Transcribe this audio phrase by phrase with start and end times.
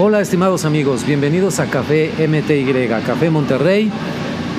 [0.00, 3.90] Hola estimados amigos, bienvenidos a Café MTY, Café Monterrey.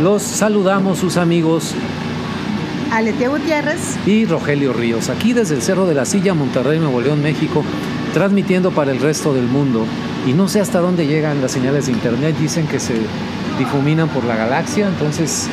[0.03, 1.75] Los saludamos sus amigos
[2.91, 7.23] Aletia Gutiérrez y Rogelio Ríos, aquí desde el Cerro de la Silla, Monterrey, Nuevo León,
[7.23, 7.63] México,
[8.13, 9.85] transmitiendo para el resto del mundo.
[10.27, 12.95] Y no sé hasta dónde llegan las señales de internet, dicen que se
[13.57, 15.47] difuminan por la galaxia, entonces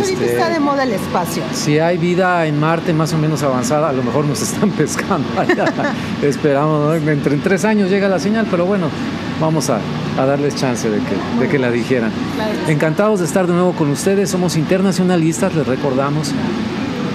[0.00, 1.42] ahorita Este, está de moda el espacio.
[1.52, 5.28] si hay vida en Marte más o menos avanzada, a lo mejor nos están pescando
[5.38, 5.64] allá.
[6.22, 7.10] Esperamos, ¿no?
[7.10, 8.88] entre en tres años llega la señal, pero bueno,
[9.40, 9.78] vamos a,
[10.18, 12.10] a darles chance de que, de que la dijeran.
[12.68, 16.32] Encantados de estar de nuevo con ustedes, somos internacionalistas, les recordamos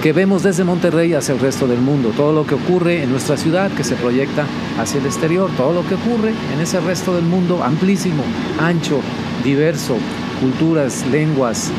[0.02, 3.36] que vemos desde Monterrey hacia el resto del mundo, todo lo que ocurre en nuestra
[3.36, 4.46] ciudad que se proyecta
[4.78, 8.22] hacia el exterior, todo lo que ocurre en ese resto del mundo amplísimo,
[8.58, 9.00] ancho,
[9.44, 9.96] diverso,
[10.40, 11.70] culturas, lenguas,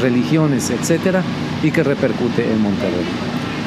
[0.00, 1.22] religiones, etcétera,
[1.62, 3.04] y que repercute en Monterrey.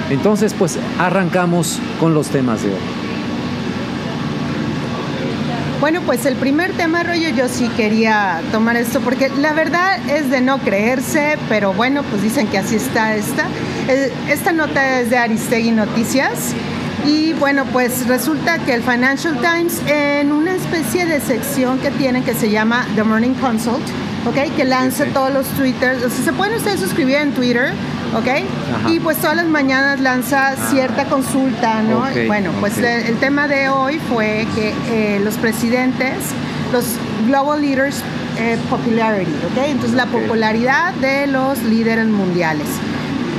[0.09, 2.79] Entonces, pues arrancamos con los temas de hoy.
[5.79, 10.31] Bueno, pues el primer tema, rollo, yo sí quería tomar esto porque la verdad es
[10.31, 13.45] de no creerse, pero bueno, pues dicen que así está esta.
[13.87, 16.53] Eh, Esta nota es de Aristegui Noticias
[17.05, 22.23] y bueno, pues resulta que el Financial Times en una especie de sección que tienen
[22.23, 23.83] que se llama The Morning Consult,
[24.25, 24.55] ¿ok?
[24.55, 25.13] Que lanza Sí, sí.
[25.13, 27.73] todos los twitters, o sea, se pueden ustedes suscribir en Twitter,
[28.15, 28.27] ¿ok?
[28.27, 28.89] Ajá.
[28.89, 31.99] Y pues todas las mañanas lanza cierta consulta, ¿no?
[31.99, 36.13] ok, bueno, pues el, el tema de hoy fue que eh, los presidentes,
[36.73, 36.85] los
[37.27, 38.01] Global Leaders
[38.39, 39.63] eh, Popularity, ¿ok?
[39.67, 42.67] Entonces la popularidad de los líderes mundiales.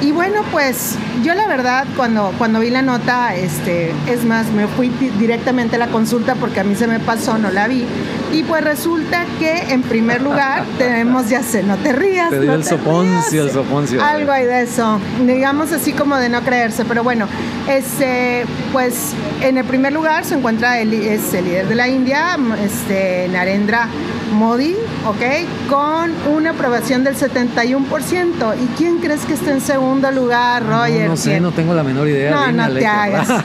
[0.00, 4.68] Y bueno, pues yo la verdad cuando, cuando vi la nota, este, es más, me
[4.68, 7.84] fui di- directamente a la consulta porque a mí se me pasó, no la vi.
[8.32, 12.30] Y pues resulta que en primer lugar tenemos, ya sé, no te rías.
[12.30, 13.46] Te dio no el te soponcio, rías.
[13.46, 14.04] el soponcio.
[14.04, 17.26] Algo hay de eso, digamos así como de no creerse, pero bueno,
[17.68, 22.36] este, pues en el primer lugar se encuentra el, es el líder de la India,
[22.64, 23.88] este, Narendra
[24.32, 24.74] Modi,
[25.06, 25.68] ¿ok?
[25.68, 28.54] Con una aprobación del 71%.
[28.62, 31.02] ¿Y quién crees que está en segundo lugar, Roger?
[31.04, 31.42] No, no sé, ¿Quién?
[31.42, 32.30] no tengo la menor idea.
[32.30, 33.28] No, no te hagas.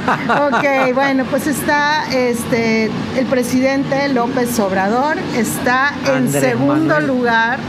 [0.53, 2.85] Ok, bueno, pues está este
[3.17, 7.07] el presidente López Obrador está en Andrés segundo Manuel.
[7.07, 7.59] lugar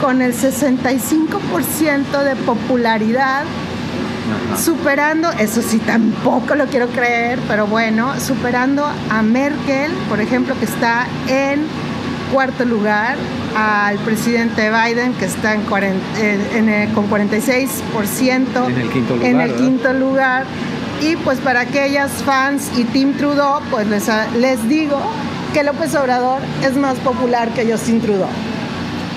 [0.00, 4.56] con el 65% de popularidad, Ajá.
[4.60, 10.64] superando, eso sí tampoco lo quiero creer, pero bueno, superando a Merkel, por ejemplo, que
[10.64, 11.66] está en
[12.32, 13.16] cuarto lugar,
[13.56, 18.68] al presidente Biden, que está en, cuaren- eh, en, eh, con 46%.
[18.68, 20.44] En el quinto lugar, En el quinto lugar.
[21.00, 25.00] Y pues para aquellas fans y Team Trudeau, pues les, les digo
[25.52, 28.28] que López Obrador es más popular que Justin Trudeau.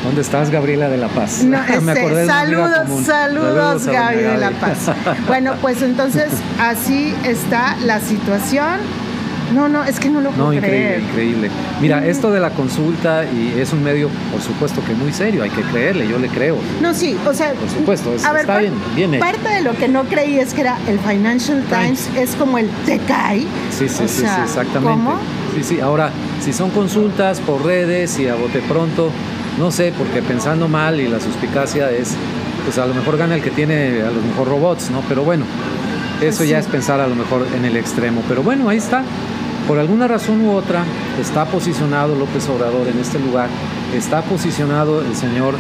[0.04, 1.44] ¿Dónde estás, Gabriela de la Paz?
[1.44, 4.50] No, Me este, acordé saludos, saludos, a Gaby doña de la.
[4.52, 4.78] Paz.
[5.28, 6.28] Bueno, pues entonces
[6.60, 8.80] así está la situación.
[9.54, 11.02] No, no, es que no lo puedo No, increíble, creer.
[11.02, 11.50] increíble.
[11.80, 15.50] Mira, esto de la consulta y es un medio, por supuesto que muy serio, hay
[15.52, 16.58] que creerle, yo le creo.
[16.82, 19.20] No, sí, o sea, Por supuesto, es- a ver, está bien, bien.
[19.20, 22.70] Parte de lo que no creí es que era el Financial Times, es como el
[22.86, 23.42] TECAI.
[23.70, 24.90] Sí, sí, O sí, sea, sí, exactamente.
[24.90, 25.20] ¿cómo?
[25.56, 25.80] Sí, sí.
[25.80, 26.10] Ahora,
[26.42, 29.12] si son consultas por redes y a bote pronto,
[29.60, 32.14] no sé, porque pensando mal y la suspicacia es,
[32.66, 35.02] pues a lo mejor gana el que tiene a lo mejor robots, ¿no?
[35.08, 35.46] Pero bueno,
[36.22, 36.66] eso ya sí.
[36.66, 38.22] es pensar a lo mejor en el extremo.
[38.28, 39.04] Pero bueno, ahí está.
[39.68, 40.84] Por alguna razón u otra
[41.20, 43.50] está posicionado López Obrador en este lugar,
[43.96, 45.56] está posicionado el señor,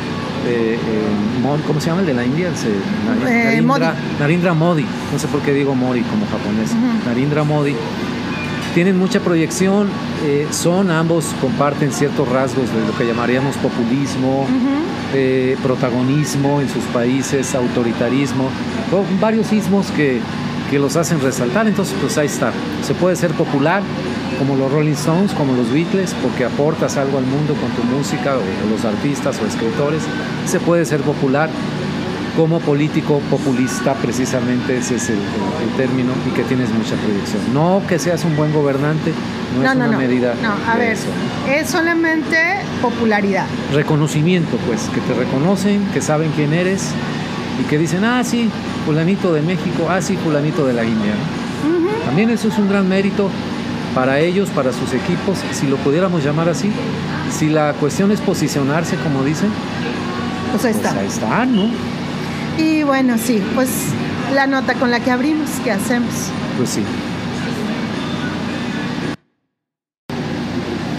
[0.48, 2.50] eh, eh, Mon- ¿cómo se llama el de la India?
[2.50, 3.86] El se- Eh, Modi.
[4.20, 7.08] Narendra Modi, no sé por qué digo Modi como japonés, Ujú.
[7.10, 7.76] Narendra Modi.
[8.76, 9.88] Tienen mucha proyección,
[10.26, 14.46] eh, son ambos, comparten ciertos rasgos de lo que llamaríamos populismo,
[15.64, 18.50] protagonismo en sus países, autoritarismo,
[18.92, 20.20] con varios ismos que,
[20.70, 21.68] que los hacen resaltar.
[21.68, 22.52] Entonces, pues ahí está.
[22.84, 23.81] Se puede ser popular,
[24.40, 28.36] como los Rolling Stones, como los Beatles, porque aportas algo al mundo con tu música,
[28.36, 30.02] o, los artistas o escritores.
[30.46, 31.50] Se puede ser popular
[32.36, 37.42] como político populista, precisamente ese es el, el- el término, y que tienes mucha proyección.
[37.54, 39.14] No que seas un buen gobernante,
[39.56, 39.98] no, No, es no, una no.
[39.98, 40.34] medida.
[40.44, 41.06] No, a ver, eso.
[41.50, 42.36] es solamente
[42.81, 43.45] popularidad.
[43.74, 46.89] reconocimiento, pues, que te reconocen, que saben quién eres
[47.60, 48.50] y que dicen, ah, sí,
[48.86, 51.13] fulanito de México, ah, sí, fulanito de la India.
[52.06, 53.30] También eso es un gran mérito
[53.96, 56.69] para ellos, para sus equipos, si lo pudiéramos llamar así.
[57.31, 59.50] Si la cuestión es posicionarse, como dicen,
[60.52, 61.00] Pues ahí pues está.
[61.00, 61.69] ahí están, ¿no?
[62.57, 63.69] Y bueno, sí, pues
[64.34, 66.13] la nota con la que abrimos, ¿qué hacemos?
[66.58, 66.84] Pues sí.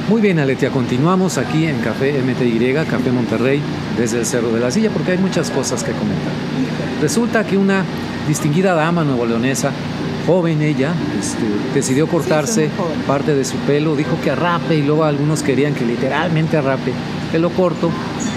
[0.08, 3.60] Muy bien, Aletia, continuamos aquí en Café MTY, Café Monterrey,
[3.98, 6.32] desde el Cerro de la Silla, porque hay muchas cosas que comentar.
[7.02, 7.82] Resulta que una
[8.28, 9.72] distinguida dama nuevo leonesa
[10.24, 11.44] joven ella, este,
[11.74, 12.70] decidió cortarse
[13.04, 16.92] parte de su pelo, dijo que arrape y luego algunos querían que literalmente arrape,
[17.32, 17.90] pelo corto,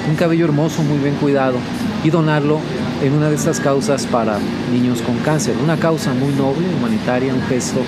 [0.09, 1.57] un cabello hermoso, muy bien cuidado
[2.03, 2.59] y donarlo
[3.03, 4.39] en una de estas causas para
[4.71, 7.81] niños con cáncer, una causa muy noble, humanitaria, un gesto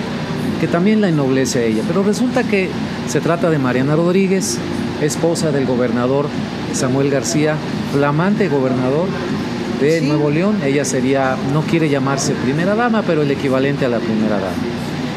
[0.60, 1.82] que también la ennoblece a ella.
[1.86, 2.68] Pero resulta que
[3.08, 4.58] se trata de Mariana Rodríguez,
[5.00, 6.26] esposa del gobernador
[6.72, 7.56] Samuel García,
[7.92, 9.08] flamante gobernador
[9.80, 10.56] de Nuevo León.
[10.64, 14.56] Ella sería, no quiere llamarse primera dama, pero el equivalente a la primera dama.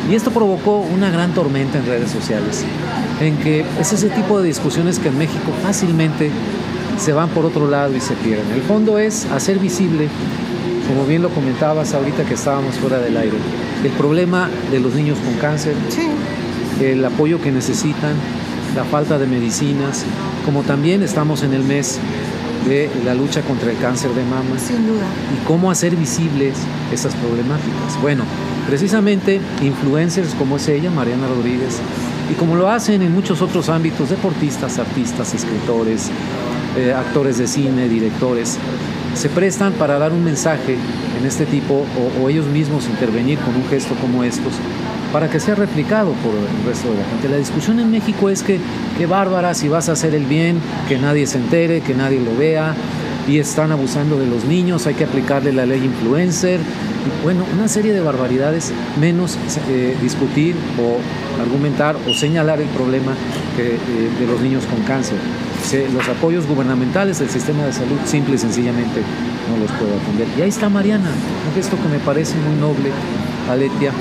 [0.10, 2.64] Y esto provocó una gran tormenta en redes sociales,
[3.22, 6.30] en que es ese tipo de discusiones que en México fácilmente
[7.00, 8.52] se van por otro lado y se pierden.
[8.54, 10.08] El fondo es hacer visible,
[10.88, 13.38] como bien lo comentabas ahorita que estábamos fuera del aire,
[13.84, 15.76] el problema de los niños con cáncer,
[16.82, 18.14] el apoyo que necesitan,
[18.76, 20.04] la falta de medicinas,
[20.46, 22.00] como también estamos en el mes
[22.68, 24.58] de la lucha contra el cáncer de mama.
[24.58, 25.06] Sin duda.
[25.34, 26.56] Y cómo hacer visibles
[26.92, 28.02] esas problemáticas.
[28.02, 28.24] Bueno,
[28.68, 31.80] precisamente influencers como es ella, Mariana Rodríguez,
[32.30, 36.10] y como lo hacen en muchos otros ámbitos, deportistas, artistas, escritores,
[36.76, 38.58] eh, actores de cine, directores,
[39.16, 40.76] se prestan para dar un mensaje
[41.20, 41.86] en este tipo
[42.22, 44.54] o, ellos mismos intervenir con un gesto como estos
[45.14, 47.30] para que sea replicado por el resto de la gente.
[47.30, 48.60] La discusión en México es que,
[48.98, 50.60] qué bárbara, si vas a hacer el bien,
[50.90, 52.76] que nadie se entere, que nadie lo vea,
[53.26, 56.60] y están abusando de los niños, hay que aplicarle la ley influencer,
[57.24, 59.38] bueno, una serie de barbaridades, menos
[59.70, 63.14] eh, discutir o argumentar o señalar el problema
[63.58, 63.80] eh,
[64.20, 65.18] de los niños con cáncer
[65.94, 69.02] los apoyos gubernamentales del sistema de salud simple y sencillamente
[69.50, 70.28] no los puedo atender.
[70.38, 71.10] Y ahí está Mariana,
[71.48, 72.92] un gesto que me parece muy noble,
[73.50, 73.92] Aletia.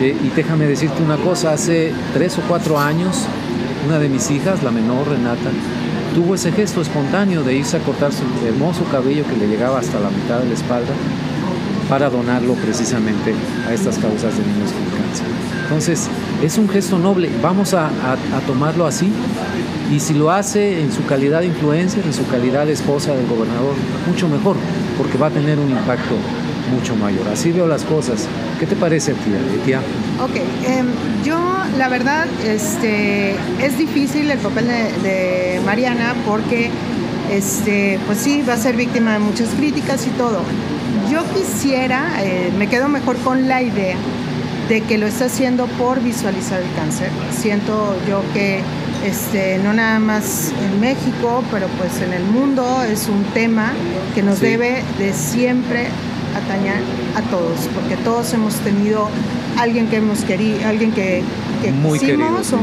[0.00, 3.26] Eh, y déjame decirte una cosa, hace tres o cuatro años,
[3.86, 5.50] una de mis hijas, la menor, Renata,
[6.14, 10.00] tuvo ese gesto espontáneo de irse a cortar su hermoso cabello que le llegaba hasta
[10.00, 10.92] la mitad de la espalda
[11.88, 13.34] para donarlo precisamente
[13.68, 15.26] a estas causas de niños con cáncer.
[15.64, 16.08] Entonces,
[16.42, 17.90] es un gesto noble, vamos a,
[18.46, 19.10] tomarlo así
[19.94, 23.28] y si lo hace en su calidad de influencer, en su calidad de esposa del
[23.28, 23.74] gobernador,
[24.08, 24.56] mucho mejor,
[24.98, 26.16] porque va a tener un impacto
[26.72, 27.28] mucho mayor.
[27.28, 28.26] Así veo las cosas.
[28.58, 29.38] ¿Qué te parece, tía?
[29.64, 29.80] tía?
[30.20, 30.36] Ok,
[30.66, 30.88] em,
[31.24, 31.38] yo
[31.78, 36.70] la verdad este, es difícil el papel de, Mariana porque
[37.30, 40.40] este, pues sí, va a ser víctima de muchas críticas y todo.
[41.08, 43.96] Yo quisiera, eh, me quedo mejor con la idea
[44.68, 47.10] de que lo está haciendo por visualizar el cáncer.
[47.30, 48.60] Siento yo que
[49.04, 53.72] este, no nada más en México, pero pues en el mundo es un tema
[54.14, 55.88] que nos debe de siempre
[56.34, 56.78] atañar
[57.14, 59.08] a todos, porque todos hemos tenido
[59.58, 61.22] alguien que hemos querido, alguien que,
[61.62, 62.58] que quisimos o,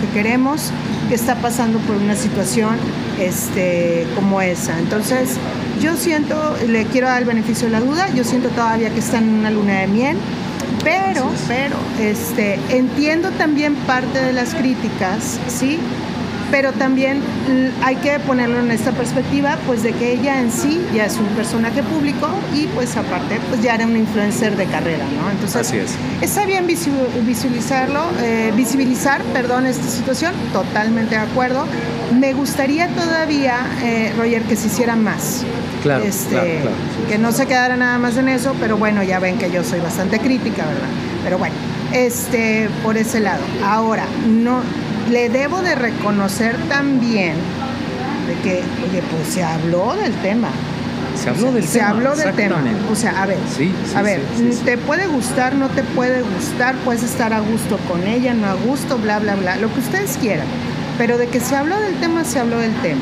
[0.00, 0.70] que queremos
[1.08, 2.76] que está pasando por una situación
[3.20, 4.78] este, como esa.
[4.78, 5.36] Entonces,
[5.80, 9.18] yo siento, le quiero dar el beneficio de la duda, yo siento todavía que está
[9.18, 10.16] en una luna de miel,
[10.84, 15.78] pero, pero, este, entiendo también parte de las críticas, ¿sí?
[16.52, 17.20] Pero también
[17.82, 21.26] hay que ponerlo en esta perspectiva, pues de que ella en sí ya es un
[21.28, 25.30] personaje público y pues aparte, pues ya era una influencer de carrera, ¿no?
[25.30, 25.94] Entonces, Así es.
[26.20, 31.64] está bien visualizarlo, eh, visibilizar, perdón, esta situación, totalmente de acuerdo.
[32.20, 35.44] Me gustaría todavía, eh, Roger, que se hiciera más.
[35.82, 36.60] Claro, este,
[37.08, 39.80] que no se quedara nada más en eso, pero bueno, ya ven que yo soy
[39.80, 40.88] bastante crítica, ¿verdad?
[41.24, 41.54] Pero bueno,
[41.92, 43.42] este, por ese lado.
[43.64, 44.60] Ahora, no,
[45.10, 47.34] le debo de reconocer también
[48.26, 50.48] de que, oye, pues se habló del tema.
[51.20, 51.90] Se habló del se tema.
[51.90, 52.62] Se habló del tema.
[52.90, 54.20] O sea, a ver, sí, a ver,
[54.64, 58.54] te puede gustar, no te puede gustar, puedes estar a gusto con ella, no a
[58.54, 60.46] gusto, bla, bla, bla, lo que ustedes quieran.
[60.98, 63.00] Pero de que se habló del tema, se habló del tema.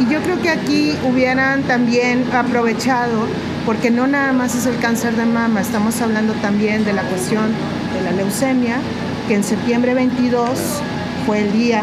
[0.00, 3.26] Y yo creo que aquí hubieran también aprovechado,
[3.64, 7.52] porque no nada más es el cáncer de mama, estamos hablando también de la cuestión
[7.94, 8.76] de la leucemia,
[9.26, 10.48] que en septiembre 22
[11.26, 11.82] fue el día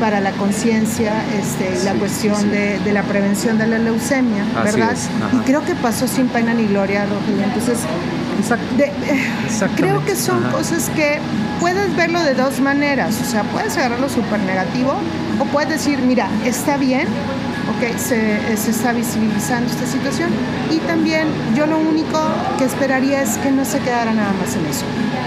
[0.00, 4.96] para la conciencia, este, la cuestión De, la prevención de la leucemia, ¿verdad?
[5.32, 7.44] Y creo que pasó sin pena ni gloria, Rogelio.
[7.44, 7.78] Entonces,
[9.76, 11.18] creo que son cosas que
[11.60, 13.20] puedes verlo de dos maneras.
[13.20, 14.94] O sea, puedes agarrarlo súper negativo
[15.38, 17.08] o puedes decir, mira, está bien,
[17.76, 20.30] ok, se, se, está visibilizando esta situación.
[20.70, 22.20] Y también yo lo único
[22.58, 24.84] que esperaría es que no se quedara nada más en eso.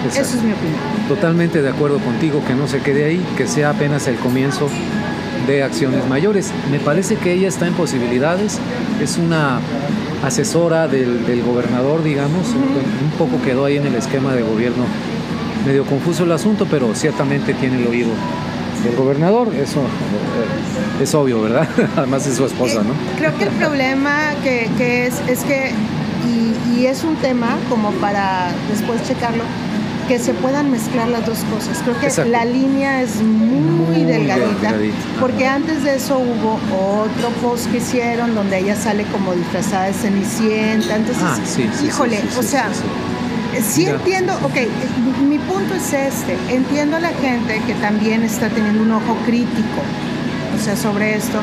[0.07, 0.79] Eso es mi opinión.
[1.07, 4.69] Totalmente de acuerdo contigo, que no se quede ahí, que sea apenas el comienzo
[5.47, 6.51] de acciones mayores.
[6.71, 8.59] Me parece que ella está en posibilidades,
[9.01, 9.59] es una
[10.23, 14.85] asesora del, gobernador, digamos, un poco quedó ahí en el esquema de gobierno
[15.65, 18.09] medio confuso el asunto, pero ciertamente tiene el oído
[18.83, 19.81] del gobernador, eso
[21.01, 21.67] es obvio, ¿verdad?
[21.97, 22.93] Además es su esposa, ¿no?
[23.17, 25.71] Creo que el problema que, es, es que
[26.75, 29.43] y, es un tema como para después checarlo,
[30.07, 31.77] que se puedan mezclar las dos cosas.
[31.83, 34.73] Creo que la línea es muy, delgadita,
[35.19, 36.59] porque antes de eso hubo
[37.01, 40.95] otro post que hicieron donde ella sale como disfrazada de cenicienta.
[40.95, 42.69] Entonces, ah, híjole, o sea,
[43.61, 44.55] sí entiendo, ok,
[45.27, 49.81] mi punto es este, entiendo a la gente que también está teniendo un ojo crítico,
[50.55, 51.39] o sea, sobre esto.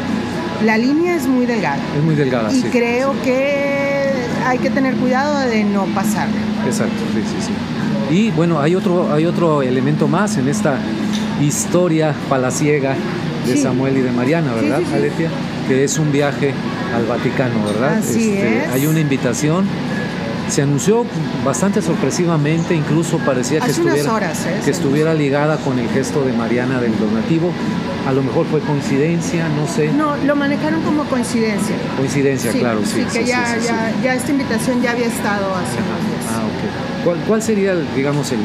[0.65, 1.79] La línea es muy delgada.
[1.97, 4.12] Es muy delgada, y creo que
[4.47, 6.37] hay que tener cuidado de no pasarla.
[6.67, 8.15] Exacto, sí, sí, sí.
[8.15, 10.79] Y bueno, hay otro, hay otro elemento más en esta
[11.41, 12.95] historia palaciega
[13.47, 15.31] de Samuel y de Mariana, ¿verdad, Aletia?
[15.69, 16.53] Que es un viaje
[16.95, 17.99] al Vaticano, ¿verdad?
[17.99, 18.73] Así este, es.
[18.73, 19.67] Hay una invitación
[20.49, 21.05] se anunció
[21.45, 24.61] bastante sorpresivamente, incluso parecía que, estuviera, ¿eh?
[24.64, 27.52] que estuviera ligada con el gesto de Mariana del donativo.
[28.07, 29.93] A lo mejor fue coincidencia, no sé.
[29.93, 31.76] No, lo manejaron como coincidencia.
[31.97, 33.05] Coincidencia, claro, sí.
[33.11, 33.57] Sí, que ya,
[34.02, 36.33] ya, esta invitación ya había estado hace unos días.
[36.33, 37.05] Ah, ok.
[37.05, 38.38] ¿Cuál, cuál sería, digamos, el,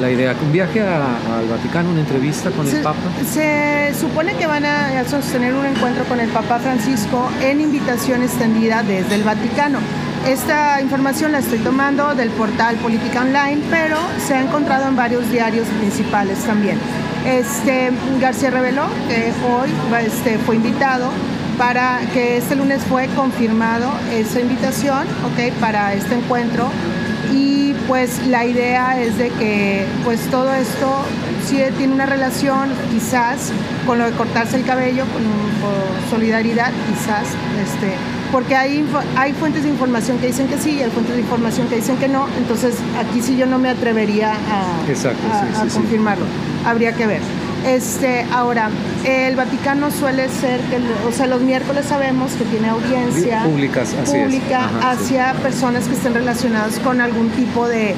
[0.00, 0.34] la idea?
[0.42, 2.98] ¿Un viaje al Vaticano, una entrevista con el Papa?
[3.30, 8.82] Se supone que van a sostener un encuentro con el Papa Francisco en invitación extendida
[8.82, 9.80] desde el Vaticano.
[10.26, 15.28] Esta información la estoy tomando del portal Política Online, pero se ha encontrado en varios
[15.32, 16.78] diarios principales también.
[17.26, 19.68] Este, García reveló que hoy
[20.06, 21.10] este, fue invitado
[21.58, 26.70] para que este lunes fue confirmado esa invitación okay, para este encuentro
[27.32, 31.04] y pues la idea es de que pues todo esto
[31.44, 33.52] sí tiene una relación quizás
[33.86, 35.22] con lo de cortarse el cabello, con,
[36.10, 37.24] solidaridad quizás,
[37.62, 37.96] este,
[38.32, 38.84] porque hay,
[39.16, 41.98] hay fuentes de información que dicen que sí y hay fuentes de información que dicen
[41.98, 46.24] que no, entonces aquí sí yo no me atrevería a, confirmarlo,
[46.64, 47.20] habría que ver.
[47.66, 48.70] Este, ahora,
[49.04, 54.68] el Vaticano suele ser, que, o sea, los miércoles sabemos que tiene audiencia Públicas, pública
[54.82, 57.94] hacia personas que estén relacionadas con algún tipo de,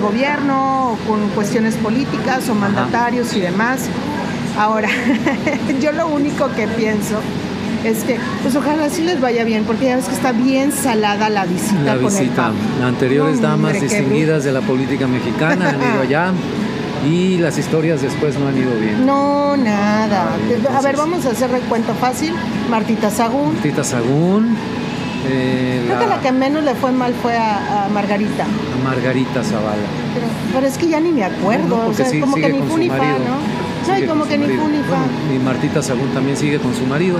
[0.00, 3.88] gobierno o con cuestiones políticas o mandatarios y demás.
[4.56, 4.90] Ahora,
[5.80, 7.20] yo lo único que pienso
[7.84, 11.28] es que, pues ojalá sí les vaya bien, porque ya ves que está bien salada
[11.28, 11.82] la visita.
[11.82, 12.52] La visita.
[12.82, 16.32] Anteriores damas distinguidas de la política mexicana han ido allá.
[17.08, 19.04] Y las historias después no han ido bien.
[19.04, 20.36] No, nada.
[20.76, 22.32] a ver, vamos a hacer recuento fácil.
[22.70, 23.54] Martita Sagún.
[23.54, 24.56] Martita Sagún.
[25.28, 28.44] Eh, Creo que la que menos le fue mal fue a, Margarita.
[28.44, 29.82] A Margarita Zavala.
[30.52, 31.88] Pero, es que ya ni me acuerdo.
[31.88, 33.98] o sea, como que ni funifa, ¿no?
[34.00, 34.98] No, como que ni funifa.
[35.34, 37.18] y Martita Sagún también sigue con su marido.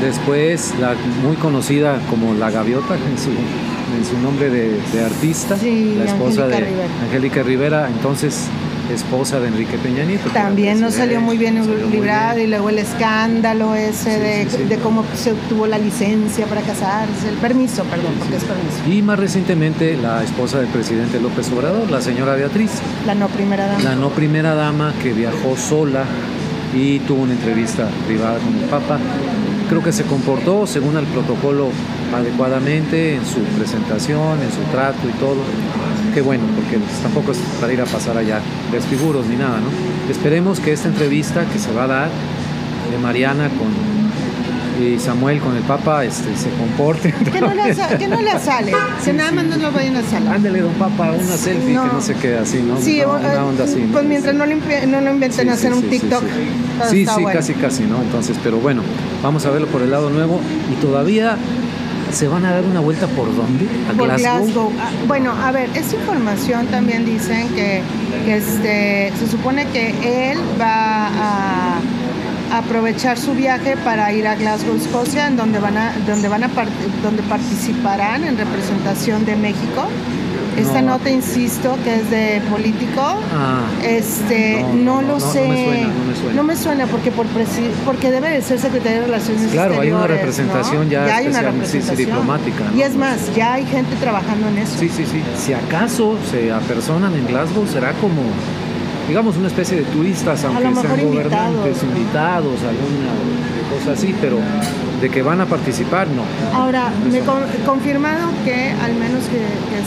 [0.00, 6.04] Después, la muy conocida como La Gaviota, en su, en su nombre de, artista, la
[6.04, 6.64] esposa de
[7.04, 8.48] Angélica Rivera, entonces
[8.94, 10.30] esposa de Enrique Peña Nieto.
[10.30, 11.60] También no salió muy bien
[11.90, 17.36] librada y luego el escándalo ese de, cómo se obtuvo la licencia para casarse, el
[17.36, 18.78] permiso, perdón, porque es permiso.
[18.88, 22.70] Y más recientemente la esposa del presidente López Obrador, la señora Beatriz.
[23.06, 23.82] La no primera dama.
[23.82, 26.04] La no primera dama que viajó sola
[26.74, 28.98] y tuvo una entrevista privada con el Papa
[29.70, 31.70] creo que se comportó según el protocolo
[32.12, 35.36] adecuadamente en su presentación, en su trato y todo.
[36.12, 38.40] Qué bueno, porque tampoco es para ir a pasar allá
[38.72, 39.70] desfiguros ni nada, ¿no?
[40.10, 42.10] Esperemos que esta entrevista que se va a dar
[42.90, 43.99] de Mariana con
[44.80, 47.14] y Samuel con el Papa este, se comporte.
[47.30, 47.62] Que no, le,
[47.98, 48.18] que no
[49.04, 50.28] que nada más no lo vayan a salir.
[50.28, 52.80] Ándele, don Papa, una selfie que no se quede así, ¿no?
[52.80, 53.88] Sí, una eh, onda así.
[53.92, 54.54] Pues mientras no lo,
[54.88, 56.22] no lo inventen hacer un TikTok.
[56.90, 58.02] Sí, sí, casi, casi, ¿no?
[58.02, 58.82] Entonces, pero bueno,
[59.22, 61.36] vamos a verlo por el lado nuevo y todavía
[62.12, 63.66] ¿Se van a dar una vuelta por dónde?
[63.88, 64.72] ¿A por Glasgow?
[64.80, 67.82] Ah, bueno, a ver, esta información también dicen que,
[68.24, 71.80] que este, se supone que él va a
[72.52, 76.50] aprovechar su viaje para ir a Glasgow, Escocia, en donde van a, donde van a
[77.02, 79.88] donde participarán en representación de México.
[80.56, 83.00] Esta nota, insisto, que es de político.
[83.00, 85.46] Ah, este, no, lo sé.
[85.46, 86.34] No me, suena, no me suena.
[86.34, 87.26] No me suena porque por
[87.84, 91.96] porque debe de ser secretario de Relaciones Claro, hay una representación ya, hay una representación.
[91.96, 92.64] diplomática.
[92.76, 94.76] Y es más, ya hay gente trabajando en eso.
[94.78, 95.22] Sí, sí, sí.
[95.38, 98.22] Si acaso se apersonan en Glasgow, será como
[99.10, 103.10] digamos, una especie de turistas, aunque sean gobernantes, invitados, alguna
[103.74, 104.38] cosa así, pero
[105.00, 106.22] de que van a participar, no.
[106.56, 109.42] Ahora, me he confirmado que, al menos que,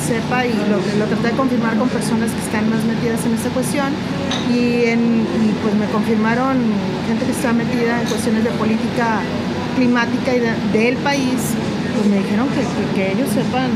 [0.06, 3.48] sepa, y lo, lo, traté de confirmar con personas que están más metidas en esta
[3.51, 3.94] cuestión,
[4.53, 5.25] y, en,
[5.63, 6.58] pues me confirmaron
[7.08, 9.22] gente que está metida en cuestiones de política
[9.77, 10.39] climática y
[10.77, 11.56] del país,
[11.96, 12.62] pues me dijeron que,
[12.94, 13.72] que ellos sepan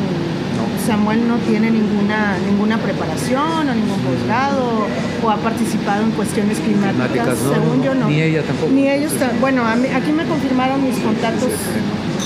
[0.88, 4.88] Samuel no tiene ninguna, ninguna preparación o ningún posgrado
[5.22, 8.08] o ha participado en cuestiones climáticas, según yo no.
[8.08, 8.72] Ni ella tampoco.
[8.72, 11.50] Ni ellos, bueno, aquí me confirmaron mis contactos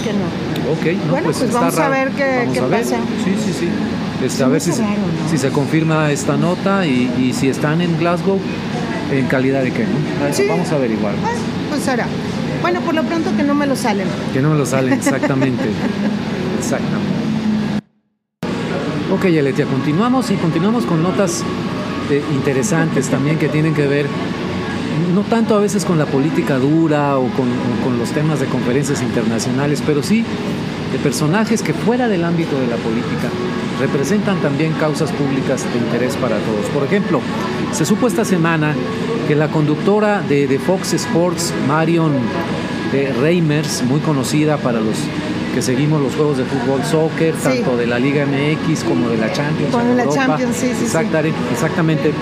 [0.03, 0.25] que no.
[0.71, 2.97] Ok, bueno, pues, pues vamos a ver qué, pasa.
[3.23, 3.69] Sí, sí, sí.
[4.23, 8.39] Este, a ver si, si, se confirma esta nota y, si están en Glasgow,
[9.11, 10.49] en calidad de qué, ¿no?
[10.49, 11.15] Vamos a averiguar.
[11.25, 11.33] Ah,
[11.69, 12.05] pues ahora.
[12.61, 14.05] Bueno, por lo pronto que no me lo salen.
[14.31, 15.63] Que no me lo salen, exactamente.
[16.59, 17.20] exactamente.
[19.21, 21.43] Ok, Aletia, continuamos y continuamos con notas
[22.09, 24.07] eh, interesantes también que tienen que ver
[25.13, 27.47] no tanto a veces con la política dura o con,
[27.83, 30.25] con, los temas de conferencias internacionales, pero sí
[30.91, 33.29] de personajes que fuera del ámbito de la política
[33.79, 36.65] representan también causas públicas de interés para todos.
[36.73, 37.21] Por ejemplo,
[37.73, 38.73] se supo esta semana
[39.27, 42.13] que la conductora de, Fox Sports, Marion
[42.91, 44.97] de Reimers, muy conocida para los
[45.53, 49.31] que seguimos los juegos de fútbol, soccer, tanto de la Liga MX como de la
[49.31, 49.71] Champions.
[49.71, 52.13] Con la Champions, sí, sí, Exactamente.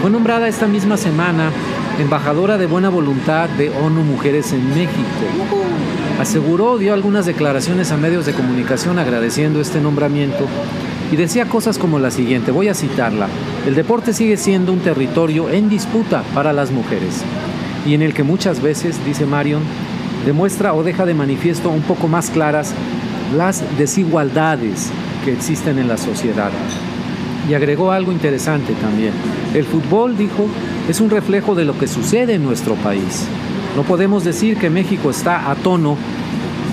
[0.00, 1.50] Fue nombrada esta misma semana
[1.98, 4.98] embajadora de buena voluntad de ONU Mujeres en México.
[6.20, 10.46] Aseguró, dio algunas declaraciones a medios de comunicación agradeciendo este nombramiento
[11.10, 13.28] y decía cosas como la siguiente, voy a citarla,
[13.66, 17.22] el deporte sigue siendo un territorio en disputa para las mujeres
[17.86, 19.62] y en el que muchas veces, dice Marion,
[20.24, 22.74] demuestra o deja de manifiesto un poco más claras
[23.36, 24.90] las desigualdades
[25.24, 26.50] que existen en la sociedad.
[27.48, 29.12] Y agregó algo interesante también.
[29.54, 30.46] El fútbol, dijo,
[30.88, 33.26] es un reflejo de lo que sucede en nuestro país.
[33.76, 35.96] No podemos decir que México está a tono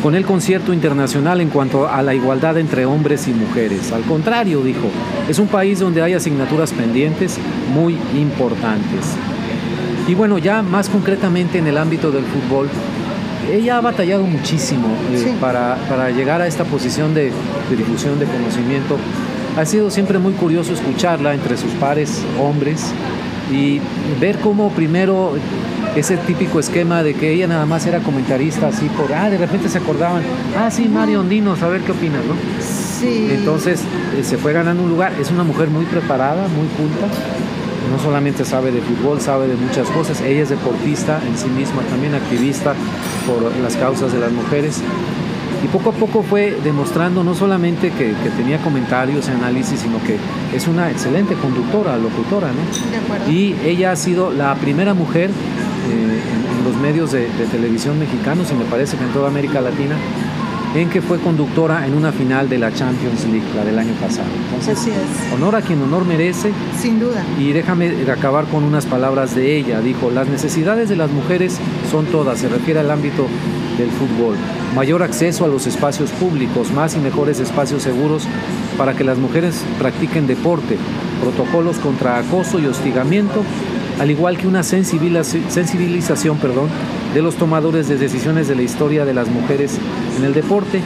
[0.03, 3.91] con el concierto internacional en cuanto a la igualdad entre hombres y mujeres.
[3.91, 4.88] Al contrario, dijo,
[5.27, 7.38] es un país donde hay asignaturas pendientes
[7.74, 9.15] muy importantes.
[10.08, 12.70] Y bueno, ya más concretamente en el ámbito del fútbol,
[13.51, 17.31] ella ha batallado muchísimo eh, para, llegar a esta posición de,
[17.69, 18.98] de difusión de conocimiento.
[19.58, 22.93] Ha sido siempre muy curioso escucharla entre sus pares hombres
[23.51, 23.81] y
[24.19, 25.34] ver cómo primero
[25.96, 29.69] ese típico esquema de que ella nada más era comentarista así por, ah, de repente
[29.69, 30.22] se acordaban,
[30.58, 32.36] ah, sí, Mario Ondinos, a ver qué opinas, ¿no?
[32.62, 33.29] Sí.
[33.31, 33.81] Entonces
[34.17, 37.08] eh, se fue ganando un lugar, es una mujer muy preparada, muy culta,
[37.92, 41.82] no solamente sabe de fútbol, sabe de muchas cosas, ella es deportista en sí misma,
[41.84, 42.74] también activista
[43.26, 44.82] por las causas de las mujeres.
[45.63, 50.18] Y poco a poco fue demostrando no solamente que, tenía comentarios y análisis, sino que
[50.56, 53.32] es una excelente conductora, locutora, ¿no?
[53.32, 56.22] Y ella ha sido la primera mujer eh,
[56.54, 59.96] en, los medios de, televisión mexicanos y me parece que en toda América Latina
[60.75, 64.27] en que fue conductora en una final de la Champions League, la del año pasado.
[64.49, 64.91] Entonces,
[65.34, 66.51] honor a quien honor merece.
[66.79, 67.23] Sin duda.
[67.39, 69.82] Y déjame acabar con unas palabras de ella.
[69.82, 71.58] Dijo, las necesidades de las mujeres
[71.89, 73.27] son todas, se refiere al ámbito
[73.77, 74.36] del fútbol.
[74.75, 78.27] Mayor acceso a los espacios públicos, más y mejores espacios seguros
[78.77, 80.77] para que las mujeres practiquen deporte,
[81.21, 83.43] protocolos contra acoso y hostigamiento
[83.99, 86.69] al igual que una sensibilización perdón,
[87.13, 89.78] de los tomadores de decisiones de la historia de las mujeres
[90.17, 90.82] en el deporte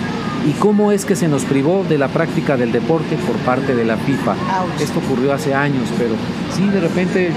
[0.47, 3.86] y cómo es que se nos privó de la práctica del deporte por parte de
[3.86, 4.36] la FIFA.
[4.79, 6.15] Esto ocurrió hace años, pero
[6.55, 7.31] sí, de repente,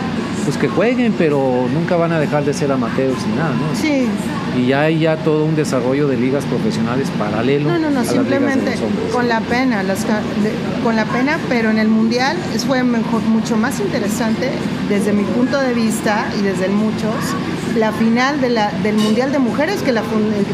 [0.44, 3.74] pues que jueguen, pero nunca van a dejar de ser amateurs ni nada, ¿no?
[3.80, 4.08] Sí.
[4.56, 7.70] Y ya hay ya todo un desarrollo de ligas profesionales paralelo.
[7.70, 8.74] No, no, no, simplemente
[9.12, 9.84] con la pena,
[10.82, 14.50] con la pena, pero en el mundial fue mejor, mucho más interesante
[14.88, 17.14] desde mi punto de vista y desde muchos
[17.76, 20.02] la final de la, del Mundial de Mujeres que, la,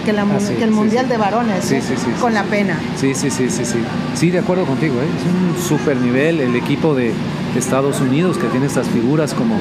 [0.04, 1.82] que, la, ah, el Mundial de Varones, ¿eh?
[2.20, 2.78] con la pena.
[2.96, 3.78] Sí, sí, sí, sí, sí.
[4.14, 5.06] Sí, de acuerdo contigo, ¿eh?
[5.16, 7.12] es un super nivel el equipo de
[7.56, 9.56] Estados Unidos que tiene estas figuras como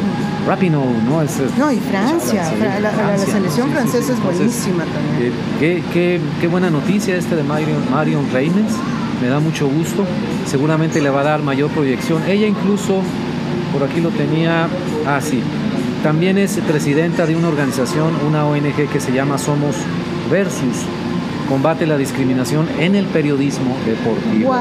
[0.47, 1.21] Rapino, ¿no?
[1.57, 5.33] no, y Francia, la, selección francesa es buenísima también.
[5.61, 8.25] Eh, qué, qué, buena noticia este de Marion, Marion
[9.21, 10.05] me da mucho gusto,
[10.47, 12.23] seguramente le va a dar mayor proyección.
[12.27, 13.01] Ella incluso,
[13.71, 14.67] por aquí lo tenía,
[15.05, 15.41] ah, sí,
[16.01, 19.75] también es presidenta de una organización, una ONG que se llama Somos
[20.31, 20.85] Versus.
[21.47, 24.49] Combate la discriminación en el periodismo deportivo.
[24.49, 24.57] ¡Wow!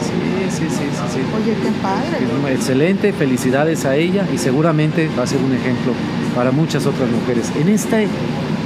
[0.00, 1.20] Sí, sí, sí, sí.
[1.36, 2.52] Oye, qué padre.
[2.54, 5.92] Excelente, felicidades a ella y seguramente va a ser un ejemplo
[6.34, 7.52] para muchas otras mujeres.
[7.56, 8.08] En este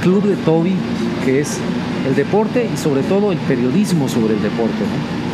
[0.01, 0.75] club de Toby,
[1.25, 1.57] que es
[2.07, 4.83] el deporte y sobre todo el periodismo sobre el deporte.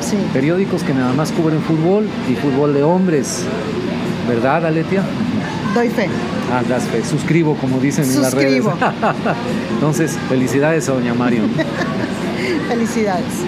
[0.01, 0.17] Sí.
[0.33, 3.45] Periódicos que nada más cubren fútbol y fútbol de hombres.
[4.27, 5.03] ¿Verdad, Aletia?
[5.73, 6.09] Doy fe.
[6.51, 7.03] Ah, das fe.
[7.03, 8.63] Suscribo, como dicen en las redes.
[9.71, 11.43] Entonces, felicidades a doña Mario.
[12.67, 13.43] felicidades.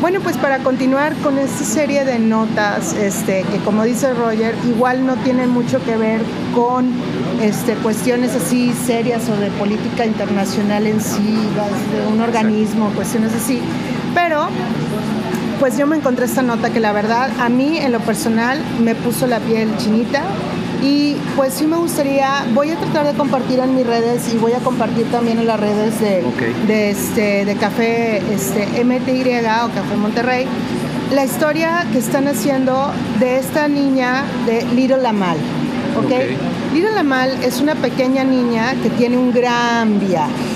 [0.00, 5.04] Bueno, pues para continuar con esta serie de notas, este, que como dice Roger, igual
[5.04, 6.20] no tienen mucho que ver
[6.54, 6.92] con
[7.42, 11.34] este, cuestiones así serias o de política internacional en sí,
[11.92, 13.60] de un organismo, cuestiones así,
[14.14, 14.48] pero
[15.58, 18.94] pues yo me encontré esta nota que la verdad a mí en lo personal me
[18.94, 20.22] puso la piel chinita
[20.82, 24.52] y pues sí me gustaría, voy a tratar de compartir en mis redes y voy
[24.52, 26.22] a compartir también en las redes de,
[26.66, 29.22] de, este, de Café este, MTY
[29.64, 30.46] o Café Monterrey,
[31.12, 35.38] la historia que están haciendo de esta niña de Little Amal.
[36.04, 36.36] ¿okay?
[36.72, 40.47] Little Amal es una pequeña niña que tiene un gran viaje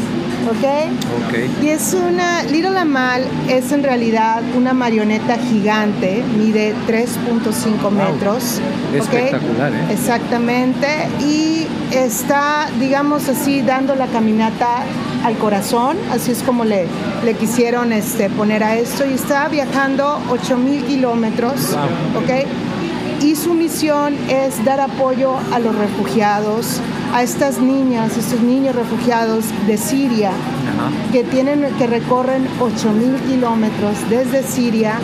[0.48, 1.62] ¿ok?
[1.62, 8.60] Y es una, Little Amal es en realidad una marioneta gigante, mide 3.5 metros.
[8.94, 9.92] Espectacular, ¿eh?
[9.92, 10.86] Exactamente,
[11.20, 14.84] y está, digamos así, dando la caminata
[15.24, 16.86] al corazón, así es como le,
[17.24, 21.76] le quisieron este, poner a esto, y está viajando 8.000 kilómetros,
[22.16, 22.46] ¿ok?
[23.32, 26.80] Y su misión es dar apoyo a los refugiados,
[27.14, 30.32] a estas niñas, estos niños refugiados de Siria,
[31.12, 34.98] que, tienen, que recorren 8.000 kilómetros desde Siria,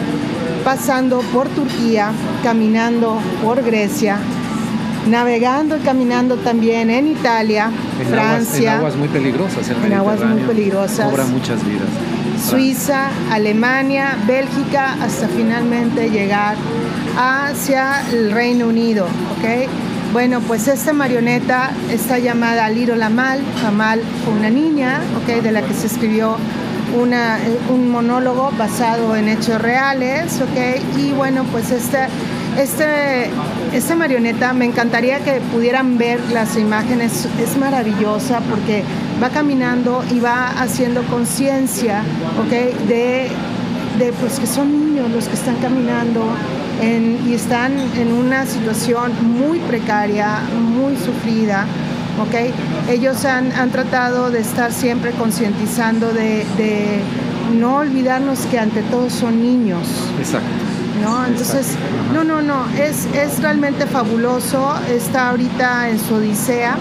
[0.62, 2.10] pasando por Turquía,
[2.42, 4.18] caminando por Grecia,
[5.08, 7.70] navegando y caminando también en Italia,
[8.10, 8.72] Francia.
[8.72, 11.10] en aguas muy peligrosas, en aguas muy peligrosas.
[11.10, 11.88] Cobra muchas vidas.
[12.38, 16.56] Suiza, Alemania, Bélgica, hasta finalmente llegar
[17.16, 19.06] hacia el Reino Unido.
[20.12, 23.40] Bueno, pues esta marioneta está llamada Little Amal.
[23.66, 25.42] Amal fue una niña, ¿ok?
[25.42, 26.36] De la que se escribió
[26.98, 30.98] una, un monólogo basado en hechos reales, ¿ok?
[30.98, 31.98] Y bueno, pues este,
[32.58, 33.30] este,
[33.74, 38.84] esta marioneta, me encantaría que pudieran ver las imágenes, es maravillosa porque
[39.22, 42.02] va caminando y va haciendo conciencia,
[42.40, 42.86] ¿ok?
[42.86, 43.28] De,
[43.98, 46.24] de pues que son niños los que están caminando,
[46.82, 51.66] y están en una situación muy precaria, muy sufrida.
[52.26, 52.52] ¿okay?
[52.88, 57.02] Ellos han, tratado de estar siempre concientizando de,
[57.58, 59.88] no olvidarnos que ante todo son niños.
[60.18, 60.48] Exacto.
[61.02, 61.26] ¿no?
[61.26, 61.74] Entonces,
[62.12, 66.76] no, no, no, es, es realmente fabuloso, está ahorita en su odisea.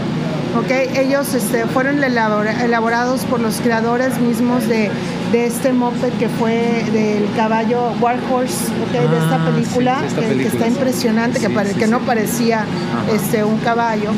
[0.58, 0.90] ¿Okay?
[0.98, 4.90] Ellos este, fueron elaborados por los creadores mismos de,
[5.32, 10.68] de este moped que fue del caballo Warhorse, okay, de esta ah, película, que, está
[10.68, 12.66] impresionante, que, que no parecía
[13.12, 14.12] este, un caballo.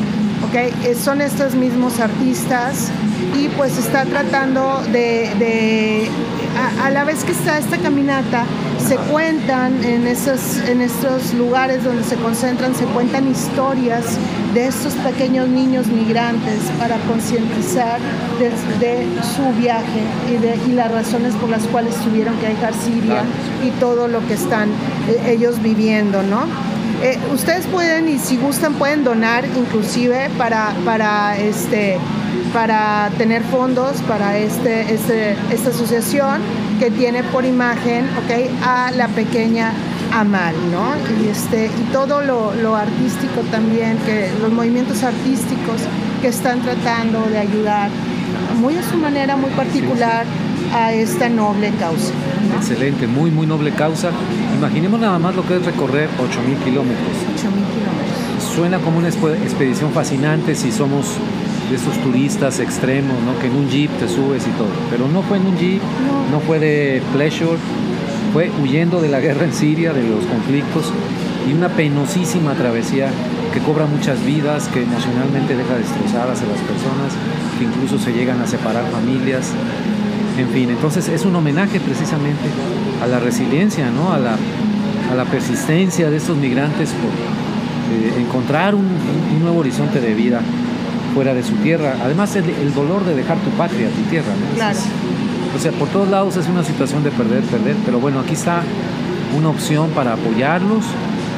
[0.50, 2.90] Okay, eh, son estos mismos artistas
[3.38, 6.10] y pues está tratando de,
[6.84, 8.46] a, la vez que está esta caminata,
[8.80, 14.18] se cuentan en esos, en estos lugares donde se concentran, se cuentan historias
[14.56, 18.00] de estos pequeños niños migrantes para concientizar
[18.40, 23.22] de, su viaje y, de, y las razones por las cuales tuvieron que dejar Siria
[23.64, 24.70] y todo lo que están
[25.08, 26.48] eh, ellos viviendo, ¿no?
[27.02, 31.98] Eh, ustedes pueden y si gustan pueden donar inclusive para, para, este,
[32.54, 36.42] para tener fondos para este, este, esta asociación
[36.78, 39.72] que tiene por imagen okay, a la pequeña
[40.12, 40.96] Amal, ¿no?
[41.24, 45.82] Y, este, y todo lo, lo artístico también, que los movimientos artísticos
[46.22, 47.92] que están tratando de ayudar
[48.60, 50.26] muy a su manera, muy particular
[50.74, 52.12] a esta noble causa.
[52.58, 54.10] Excelente, muy, muy noble causa.
[54.60, 57.08] Imaginemos nada más lo que es recorrer 8.000 kilómetros.
[57.34, 58.54] 8.000 kilómetros.
[58.54, 61.16] Suena como una expedición fascinante si somos
[61.70, 63.40] de esos turistas extremos, ¿no?
[63.40, 64.68] que en un jeep te subes y todo.
[64.90, 65.82] Pero no fue en un jeep,
[66.30, 67.56] no, fue de pleasure,
[68.34, 70.92] fue huyendo de la guerra en Siria, de los conflictos
[71.50, 73.08] y una penosísima travesía
[73.54, 77.14] que cobra muchas vidas, que emocionalmente deja destrozadas a las personas,
[77.58, 79.54] que incluso se llegan a separar familias.
[80.38, 82.50] En fin, entonces es un homenaje precisamente
[83.02, 84.14] a la resiliencia, ¿no?
[84.14, 84.36] a, la,
[85.12, 88.88] a la persistencia de estos migrantes por eh, encontrar un,
[89.42, 90.42] nuevo horizonte de vida
[91.14, 91.96] fuera de su tierra.
[92.04, 94.34] Además, el, el dolor de dejar tu patria, tu tierra.
[94.56, 94.80] Claro.
[95.56, 98.62] o sea, por todos lados es una situación de perder, perder, pero bueno, aquí está
[99.38, 100.84] una opción para apoyarlos,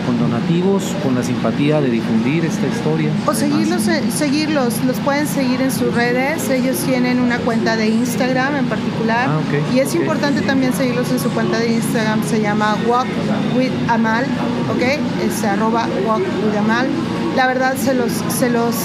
[0.06, 3.12] con donativos, con la simpatía de difundir esta historia.
[3.26, 7.90] O seguirlos, eh, seguirlos, los pueden seguir en sus redes, ellos tienen una cuenta de
[7.90, 9.40] Instagram en particular ah,
[9.74, 13.08] y es importante también seguirlos en su cuenta de Instagram, se llama Walk
[13.56, 14.26] with Amal,
[14.74, 14.82] ¿ok?
[15.26, 16.88] Es arroba Walk with Amal.
[17.36, 18.76] La verdad se los, se los,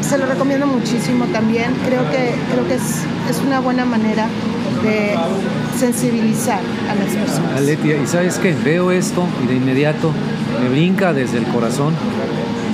[0.00, 4.28] se los recomiendo muchísimo también, creo que, creo que es, es una buena manera
[4.82, 5.16] de
[5.76, 6.60] sensibilizar
[6.90, 7.56] a las personas.
[7.56, 10.12] Aletia, y sabes qué, veo esto y de inmediato
[10.62, 11.94] me brinca desde el corazón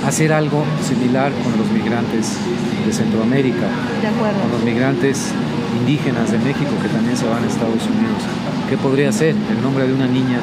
[0.05, 2.37] hacer algo similar con los migrantes
[2.85, 3.67] de Centroamérica,
[4.01, 4.39] de acuerdo.
[4.41, 5.31] con los migrantes
[5.79, 8.21] indígenas de México que también se van a Estados Unidos.
[8.69, 9.35] ¿Qué podría ser?
[9.49, 10.39] El nombre de una niña,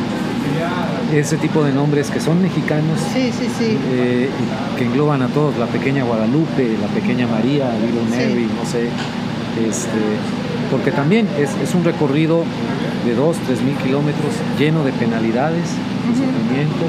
[1.12, 3.78] ese tipo de nombres que son mexicanos, sí, sí, sí.
[3.92, 4.30] Eh,
[4.78, 8.88] que engloban a todos, la pequeña Guadalupe, la pequeña María, Little Mary, no sé,
[9.68, 9.98] este,
[10.70, 12.44] porque también es, es un recorrido
[13.04, 15.64] de 2, 3 mil kilómetros lleno de penalidades,
[16.06, 16.84] de sufrimiento,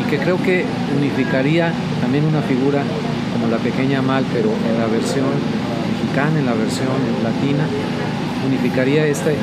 [0.00, 0.64] y que creo que
[0.96, 2.82] unificaría también una figura
[3.32, 5.26] como la pequeña Mal, pero en la versión
[5.92, 6.88] mexicana, en la versión
[7.22, 7.64] latina,
[8.46, 9.36] unificaría este,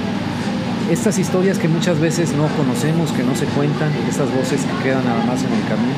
[0.91, 5.06] estas historias que muchas veces no conocemos, que no se cuentan, estas voces que quedan
[5.06, 5.95] nada más en el camino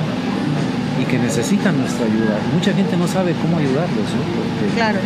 [1.02, 2.40] y que necesitan nuestra ayuda.
[2.54, 5.00] Mucha gente no sabe cómo ayudarlos, Porque, claro.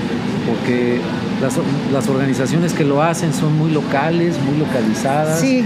[0.48, 1.02] porque
[1.42, 1.54] las,
[1.92, 5.40] las, organizaciones que lo hacen son muy locales, muy localizadas.
[5.40, 5.66] Sí.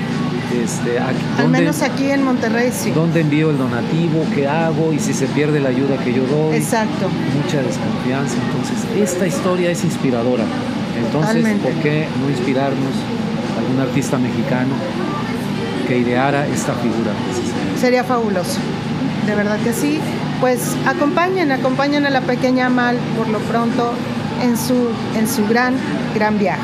[0.64, 2.92] Este, Al menos aquí en Monterrey sí.
[2.92, 4.26] ¿Dónde envío el donativo?
[4.34, 4.94] ¿Qué hago?
[4.94, 6.56] Y si se pierde la ayuda que yo doy.
[6.56, 7.10] Exacto.
[7.44, 8.36] Mucha desconfianza.
[8.48, 10.46] Entonces, esta historia es inspiradora.
[11.04, 12.94] Entonces, ¿por qué no inspirarnos
[13.56, 14.76] a algún artista mexicano
[15.88, 17.12] que ideara esta figura?
[17.80, 18.60] Sería fabuloso.
[19.26, 20.00] De verdad que sí.
[20.40, 23.94] Pues acompañen, acompañen a la pequeña Mal por lo pronto
[24.42, 25.76] en su, en su gran,
[26.14, 26.62] gran viaje.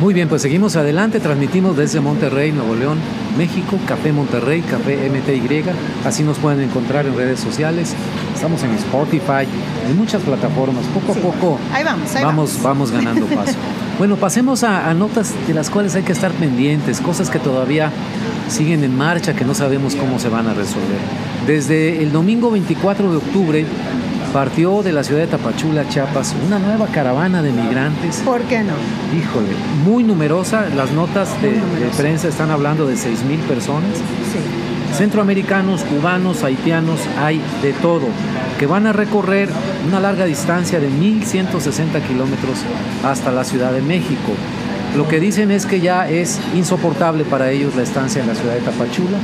[0.00, 2.98] Muy bien, pues seguimos adelante, transmitimos desde Monterrey, Nuevo León,
[3.36, 5.62] México, Café Monterrey, Café MTY,
[6.06, 7.92] así nos pueden encontrar en redes sociales,
[8.34, 9.46] estamos en Spotify,
[9.86, 13.52] en muchas plataformas, poco a poco ahí vamos, ahí vamos, vamos, ganando paso.
[13.98, 17.92] bueno, pasemos a, a notas de las cuales hay que estar pendientes, cosas que todavía
[18.48, 20.98] siguen en marcha, que no sabemos cómo se van a resolver.
[21.46, 23.66] Desde el domingo 24 de octubre
[24.32, 28.22] partió de la ciudad de Tapachula, Chiapas, una nueva caravana de migrantes.
[28.24, 28.74] ¿Por qué no?
[29.16, 29.48] Híjole,
[29.84, 30.68] muy numerosa.
[30.76, 33.90] Las notas de, de, prensa están hablando de 6 mil personas.
[33.96, 34.38] Sí.
[34.96, 38.08] Centroamericanos, cubanos, haitianos, hay de todo,
[38.58, 39.48] que van a recorrer
[39.86, 42.58] una larga distancia de 1.160 kilómetros
[43.04, 44.32] hasta la Ciudad de México.
[44.96, 48.54] Lo que dicen es que ya es insoportable para ellos la estancia en la ciudad
[48.54, 49.18] de Tapachula,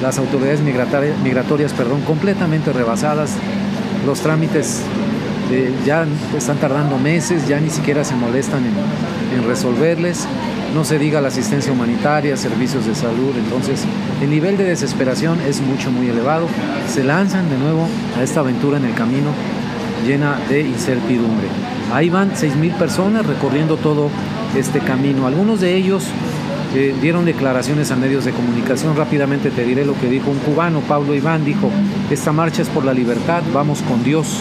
[0.00, 3.32] las autoridades migratorias, migratorias perdón, completamente rebasadas,
[4.06, 4.82] los trámites
[5.50, 10.26] eh, ya están tardando meses, ya ni siquiera se molestan en, resolverles,
[10.74, 13.84] no se diga la asistencia humanitaria, servicios de salud, entonces
[14.22, 16.46] el nivel de desesperación es mucho, muy elevado,
[16.88, 17.88] se lanzan de nuevo
[18.18, 19.30] a esta aventura en el camino
[20.06, 21.48] llena de incertidumbre.
[21.92, 24.10] Ahí van 6.000 personas recorriendo todo
[24.56, 25.26] este camino.
[25.26, 26.06] Algunos de ellos
[26.74, 28.96] eh, dieron declaraciones a medios de comunicación.
[28.96, 31.70] Rápidamente te diré lo que dijo un cubano, Pablo Iván, dijo,
[32.12, 34.40] esta marcha es por la libertad, vamos con Dios.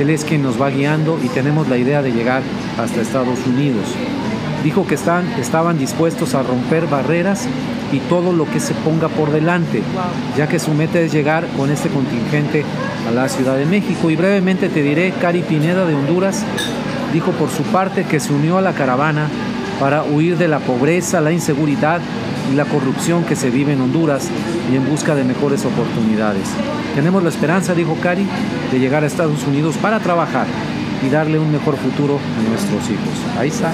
[0.00, 2.42] Él es quien nos va guiando y tenemos la idea de llegar
[2.76, 3.84] hasta Estados Unidos.
[4.64, 7.46] Dijo que están, estaban dispuestos a romper barreras
[7.92, 9.82] y todo lo que se ponga por delante,
[10.36, 12.64] ya que su meta es llegar con este contingente
[13.08, 14.10] a la Ciudad de México.
[14.10, 16.42] Y brevemente te diré, Cari Pineda de Honduras
[17.12, 19.28] dijo por su parte que se unió a la caravana
[19.78, 22.00] para huir de la pobreza, la inseguridad
[22.50, 24.28] y la corrupción que se vive en Honduras
[24.72, 26.48] y en busca de mejores oportunidades.
[26.94, 28.26] Tenemos la esperanza, dijo Cari,
[28.70, 30.46] de llegar a Estados Unidos para trabajar
[31.04, 33.14] y darle un mejor futuro a nuestros hijos.
[33.38, 33.72] Ahí está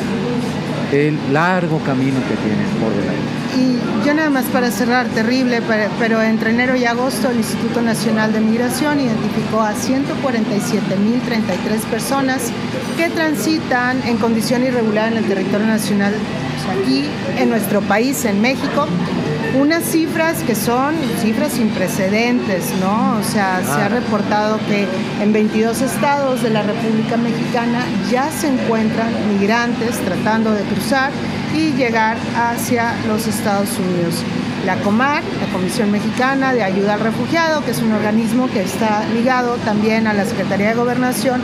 [0.93, 3.41] el largo camino que tienen por delante.
[3.57, 5.61] Y yo nada más para cerrar, terrible,
[5.99, 12.53] pero entre enero y agosto el Instituto Nacional de Migración identificó a 147.033 personas
[12.97, 16.15] que transitan en condición irregular en el territorio nacional
[16.69, 17.05] aquí
[17.39, 18.87] en nuestro país, en México,
[19.59, 23.19] unas cifras que son cifras sin precedentes, ¿no?
[23.19, 24.87] O sea, se ha reportado que
[25.23, 31.11] en 22 estados de la República Mexicana ya se encuentran migrantes tratando de cruzar
[31.55, 34.23] y llegar hacia los Estados Unidos.
[34.65, 39.05] La COMAR, la Comisión Mexicana de Ayuda al Refugiado, que es un organismo que está
[39.15, 41.41] ligado también a la Secretaría de Gobernación,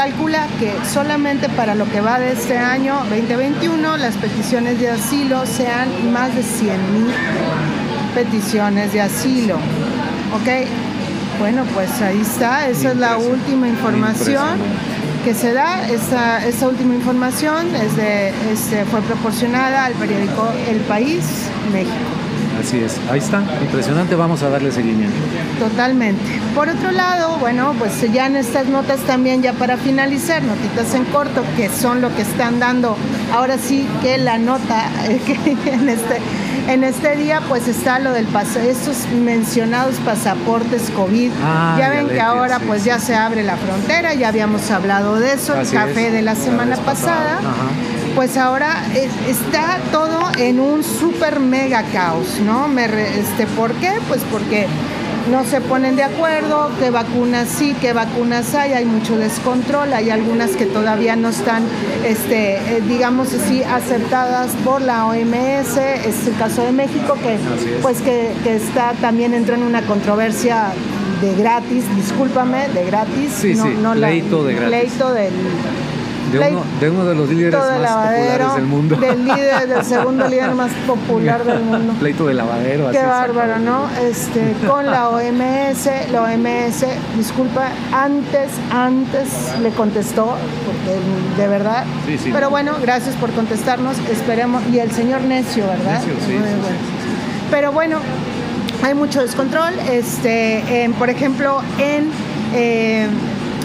[0.00, 5.44] calcula que solamente para lo que va de este año 2021 las peticiones de asilo
[5.44, 7.12] sean más de 100 mil
[8.14, 9.56] peticiones de asilo.
[9.56, 10.48] ¿Ok?
[11.38, 14.58] Bueno, pues ahí está, esa es la última información
[15.22, 15.86] que se da.
[15.86, 21.26] Esta, esta última información es de, este, fue proporcionada al periódico El País,
[21.74, 22.19] México.
[22.60, 25.16] Así es, ahí está, impresionante, vamos a darle seguimiento.
[25.58, 26.22] Totalmente.
[26.54, 31.04] Por otro lado, bueno, pues ya en estas notas también, ya para finalizar, notitas en
[31.06, 32.98] corto, que son lo que están dando,
[33.32, 34.90] ahora sí que la nota
[35.26, 36.18] que en este,
[36.68, 41.30] en este día pues está lo del paso, estos mencionados pasaportes COVID.
[41.42, 42.88] Ah, ya ven que ahora sí, pues sí.
[42.88, 46.34] ya se abre la frontera, ya habíamos hablado de eso, el café es, de la
[46.34, 47.38] semana vez pasada.
[47.38, 47.70] Ajá.
[48.20, 52.68] Pues ahora es- está todo en un super mega caos, ¿no?
[52.68, 53.92] Me re- este, ¿Por qué?
[54.08, 54.66] Pues porque
[55.30, 60.10] no se ponen de acuerdo, qué vacunas sí, qué vacunas hay, hay mucho descontrol, hay
[60.10, 61.62] algunas que todavía no están,
[62.04, 67.38] este, eh, digamos así, aceptadas por la OMS, es el caso de México, que
[67.80, 70.72] pues que, que está también entró en una controversia
[71.22, 73.62] de gratis, discúlpame, de gratis, Sí, sí,
[73.94, 74.68] pleito de gratis.
[74.78, 75.32] pleito del
[76.38, 78.96] de, uno, de los líderes más populares del mundo.
[78.96, 81.94] Del líder, del segundo líder más popular del mundo.
[81.98, 82.90] Pleito de lavadero.
[82.90, 83.88] Qué bárbaro, ¿no?
[84.00, 89.28] Este, con la OMS, la OMS, disculpa, antes, antes
[89.62, 91.84] le contestó, porque de verdad.
[92.06, 92.30] Sí, sí.
[92.32, 94.62] Pero bueno, gracias por contestarnos, esperemos.
[94.72, 96.00] Y el señor necio, ¿verdad?
[96.00, 96.38] Necio, sí,
[97.50, 97.98] Pero bueno,
[98.82, 99.72] hay mucho descontrol.
[99.90, 102.10] Este, por ejemplo, en
[102.54, 103.06] eh,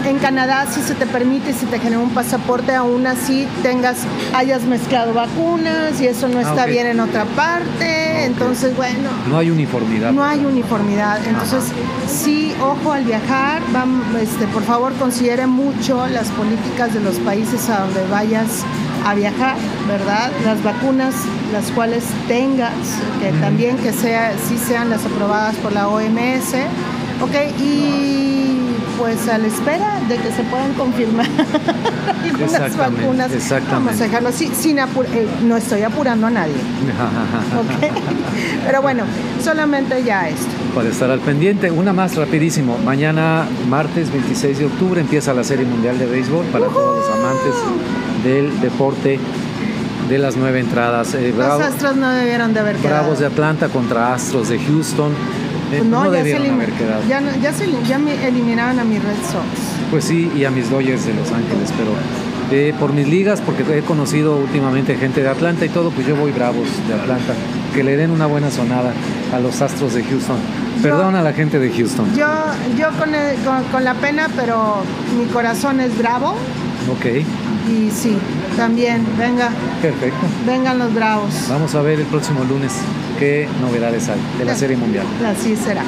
[0.06, 3.98] en Canadá si se te permite, si te genera un pasaporte, aún así tengas,
[4.34, 8.24] hayas mezclado vacunas y eso no está ah, bien en otra parte.
[8.24, 9.10] Entonces, bueno.
[9.28, 10.12] No hay uniformidad.
[10.12, 11.18] No hay uniformidad.
[11.26, 11.64] Entonces,
[12.08, 13.62] sí, ojo al viajar.
[14.20, 18.64] este, por favor, considere mucho las políticas de los países a donde vayas
[19.04, 20.30] a viajar, ¿verdad?
[20.44, 21.14] Las vacunas,
[21.52, 22.72] las cuales tengas,
[23.20, 26.54] que también que sea, sí sean las aprobadas por la OMS,
[27.22, 27.60] ¿ok?
[27.60, 28.55] Y
[28.98, 31.26] pues a la espera de que se puedan confirmar
[32.24, 33.32] algunas vacunas.
[33.32, 33.86] Exactamente.
[33.86, 34.84] Vamos a dejarlo así, sin eh,
[35.44, 36.54] no estoy apurando a nadie.
[38.66, 39.04] Pero bueno,
[39.42, 40.46] solamente ya esto.
[40.74, 42.76] Para estar al pendiente, una más rapidísimo.
[42.84, 47.54] Mañana, martes 26 de octubre, empieza la Serie Mundial de Béisbol para todos los amantes
[48.24, 49.18] del deporte
[50.08, 51.14] de las nueve entradas.
[51.14, 53.04] Eh, los Astros no debieron de haber quedado.
[53.04, 55.12] Bravos de Atlanta contra Astros de Houston.
[55.78, 57.02] Pues no, ya, se haber quedado.
[57.08, 59.46] Ya, ya, se, ya me eliminaban a mi Red Sox.
[59.90, 61.92] Pues sí, y a mis Dodgers de Los Ángeles, pero
[62.50, 66.14] eh, por mis ligas, porque he conocido últimamente gente de Atlanta y todo, pues yo
[66.14, 67.34] voy bravos de Atlanta.
[67.74, 68.92] Que le den una buena sonada
[69.34, 70.38] a los Astros de Houston.
[70.82, 72.06] Perdón a la gente de Houston.
[72.14, 72.26] Yo,
[72.78, 73.10] yo con,
[73.72, 74.82] con, la pena, pero
[75.18, 76.36] mi corazón es bravo.
[76.92, 77.06] Ok.
[77.68, 78.16] Y sí,
[78.56, 79.50] también, venga.
[79.82, 80.26] Perfecto.
[80.46, 81.34] Vengan los bravos.
[81.48, 82.72] Vamos a ver el próximo lunes
[83.18, 85.06] qué novedades hay de la Serie Mundial.
[85.24, 85.82] Así será.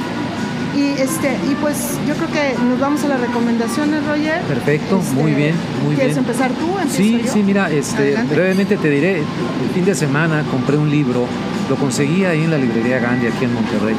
[0.77, 4.41] Y, este, y pues yo creo que nos vamos a las recomendaciones, Roger.
[4.43, 6.69] Perfecto, muy este, bien, muy ¿Quieres empezar tú?
[6.91, 11.27] Sí, sí, mira, este, brevemente te diré, el fin de semana compré un libro,
[11.69, 13.97] lo conseguí ahí en la librería Gandhi, aquí en Monterrey.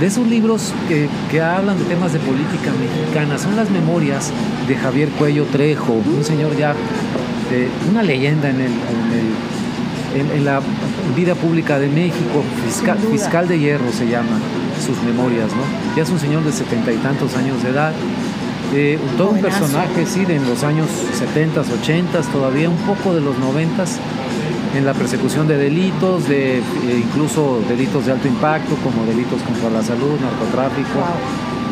[0.00, 4.32] De esos libros que, que hablan de temas de política mexicana, son las memorias
[4.66, 6.72] de Javier Cuello Trejo, un señor ya,
[7.52, 8.70] eh, una leyenda en el
[10.14, 10.60] en, la
[11.14, 14.38] vida pública de México, fiscal, fiscal de hierro se llama
[14.84, 15.96] sus memorias, ¿no?
[15.96, 17.92] Ya es un señor de setenta y tantos años de edad,
[18.72, 20.88] eh, todo un personaje, sí, de en los años
[21.18, 23.84] 70, 80, todavía un poco de los 90
[24.76, 26.62] en la persecución de delitos, de eh,
[26.98, 31.04] incluso delitos de alto impacto, como delitos contra la salud, narcotráfico,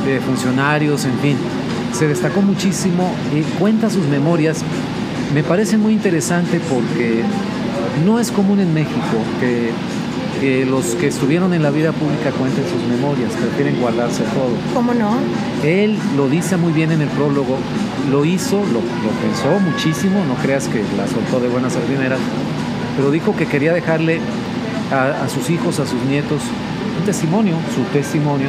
[0.07, 1.37] de funcionarios, en fin.
[1.92, 4.62] Se destacó muchísimo, y cuenta sus memorias.
[5.35, 7.23] Me parece muy interesante porque
[8.05, 9.01] no es común en México
[9.41, 9.73] que,
[10.67, 14.51] los que estuvieron en la vida pública cuenten sus memorias, prefieren guardarse todo.
[14.75, 15.15] ¿Cómo no?
[15.63, 17.59] Él lo dice muy bien en el prólogo,
[18.11, 18.81] lo hizo, lo,
[19.21, 22.19] pensó muchísimo, no creas que la soltó de buenas a primeras,
[22.97, 24.19] pero dijo que quería dejarle
[24.91, 26.43] a, sus hijos, a sus nietos,
[26.99, 28.49] un testimonio, su testimonio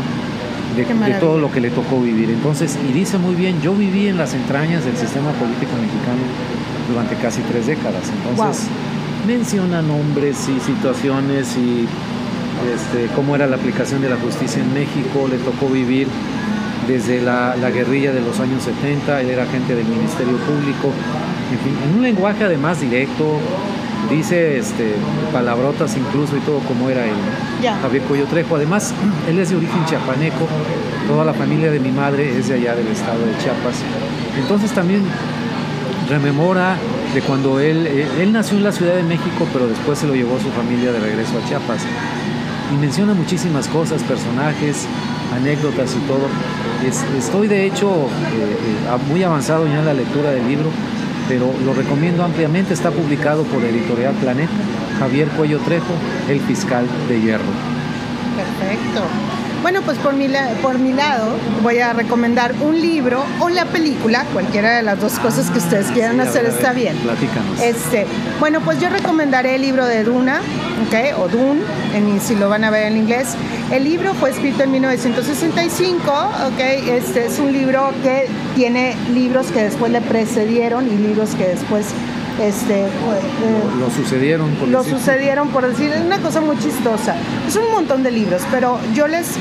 [0.75, 2.31] de, de, todo lo que le tocó vivir.
[2.31, 6.23] Entonces, y dice muy bien, yo viví en las entrañas del sistema político mexicano
[6.89, 8.01] durante casi tres décadas.
[8.09, 8.67] Entonces,
[9.27, 11.87] menciona nombres y situaciones y
[12.73, 16.07] este, cómo era la aplicación de la justicia en México, le tocó vivir
[16.87, 20.91] desde la, guerrilla de los años 70, él era agente del Ministerio Público,
[21.51, 23.39] en fin, en un lenguaje además directo,
[24.09, 24.95] dice este,
[25.31, 27.15] palabrotas incluso y todo como era él,
[27.81, 28.57] Javier Cuello Trejo.
[28.57, 28.93] Además,
[29.29, 30.47] él es de origen chiapaneco,
[31.07, 33.75] toda la familia de mi madre es de allá del estado de Chiapas.
[34.37, 35.03] Entonces también
[36.09, 36.77] rememora
[37.13, 40.15] de cuando él, eh, él nació en la Ciudad de México, pero después se lo
[40.15, 41.81] llevó su familia de regreso a Chiapas.
[42.73, 44.87] Y menciona muchísimas cosas, personajes,
[45.35, 46.27] anécdotas y todo.
[47.17, 50.69] estoy de hecho eh, eh, muy avanzado ya en la lectura del libro,
[51.27, 52.73] pero lo recomiendo ampliamente.
[52.73, 54.51] Está publicado por Editorial Planeta,
[54.99, 55.93] Javier Cuello Trejo,
[56.29, 57.43] El Fiscal de Hierro.
[58.35, 59.03] Perfecto.
[59.63, 60.27] Bueno, pues por mi,
[60.61, 65.17] por mi lado voy a recomendar un libro o la película, cualquiera de las dos
[65.19, 66.97] cosas que ustedes quieran hacer está bien.
[66.97, 67.61] Platícanos.
[67.61, 68.05] Este,
[68.41, 70.41] bueno, pues yo recomendaré el libro de Duna,
[70.85, 71.17] ¿ok?
[71.17, 71.61] O Dune,
[71.93, 73.35] en, si lo van a ver en inglés.
[73.71, 76.59] El libro fue escrito en 1965, ¿ok?
[76.59, 81.85] Este es un libro que tiene libros que después le precedieron y libros que después
[82.41, 82.89] este, eh,
[83.79, 87.15] lo sucedieron por lo sucedieron por decir es una cosa muy chistosa.
[87.47, 89.35] Es un montón de libros pero yo les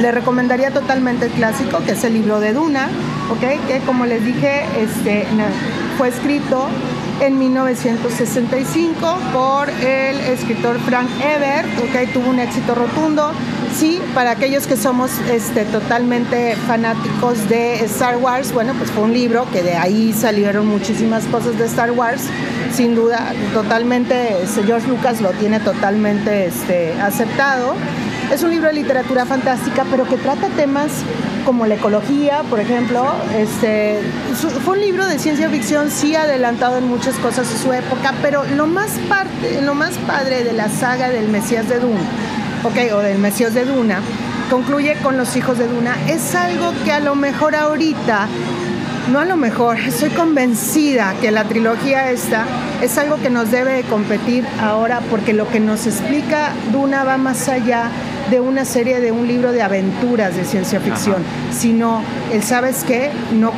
[0.00, 2.88] les recomendaría totalmente el clásico que es el libro de Duna
[3.30, 5.26] ok que como les dije este
[5.96, 6.68] fue escrito
[7.20, 13.32] en 1965 por el escritor Frank Ebert, ok, tuvo un éxito rotundo,
[13.74, 19.12] sí, para aquellos que somos este, totalmente fanáticos de Star Wars, bueno, pues fue un
[19.12, 22.22] libro que de ahí salieron muchísimas cosas de Star Wars,
[22.72, 27.74] sin duda, totalmente, este, George Lucas lo tiene totalmente este, aceptado.
[28.32, 30.90] Es un libro de literatura fantástica, pero que trata temas
[31.46, 33.06] como la ecología, por ejemplo.
[33.38, 34.00] Este,
[34.64, 38.44] fue un libro de ciencia ficción, sí adelantado en muchas cosas de su época, pero
[38.56, 42.00] lo más, parte, lo más padre de la saga del Mesías de Dune,
[42.66, 44.00] okay, o del Mesías de Duna,
[44.50, 45.96] concluye con los hijos de Duna.
[46.08, 48.28] Es algo que a lo mejor ahorita
[49.10, 52.44] no a lo mejor, estoy convencida que la trilogía esta
[52.82, 57.48] es algo que nos debe competir ahora porque lo que nos explica Duna va más
[57.48, 57.88] allá
[58.30, 62.02] de una serie de un libro de aventuras de ciencia ficción, sino
[62.32, 63.52] el sabes qué, no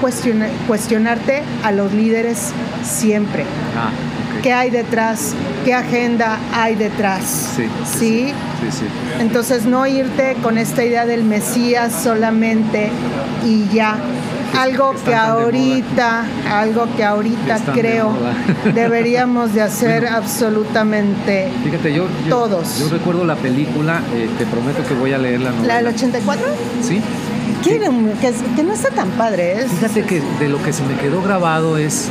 [0.67, 2.53] cuestionarte a los líderes
[2.83, 3.45] siempre.
[3.75, 3.91] Ah,
[4.43, 5.35] ¿Qué hay detrás?
[5.65, 7.55] ¿Qué agenda hay detrás?
[7.57, 7.69] Sí.
[7.85, 7.99] ¿Sí?
[7.99, 8.35] Sí,
[9.19, 12.91] Entonces no irte con esta idea del Mesías solamente
[13.45, 13.97] y ya,
[14.57, 18.13] algo que ahorita, algo que ahorita creo
[18.75, 22.79] deberíamos de hacer absolutamente Fíjate, yo, todos.
[22.79, 25.67] Yo recuerdo la película, eh, te prometo que voy a leer la novela.
[25.67, 26.47] ¿La del 84?
[26.83, 27.01] Sí.
[27.63, 27.81] Que,
[28.57, 29.61] que, no está tan padre.
[29.61, 29.67] ¿eh?
[29.69, 32.09] Fíjate que de lo que se me quedó grabado es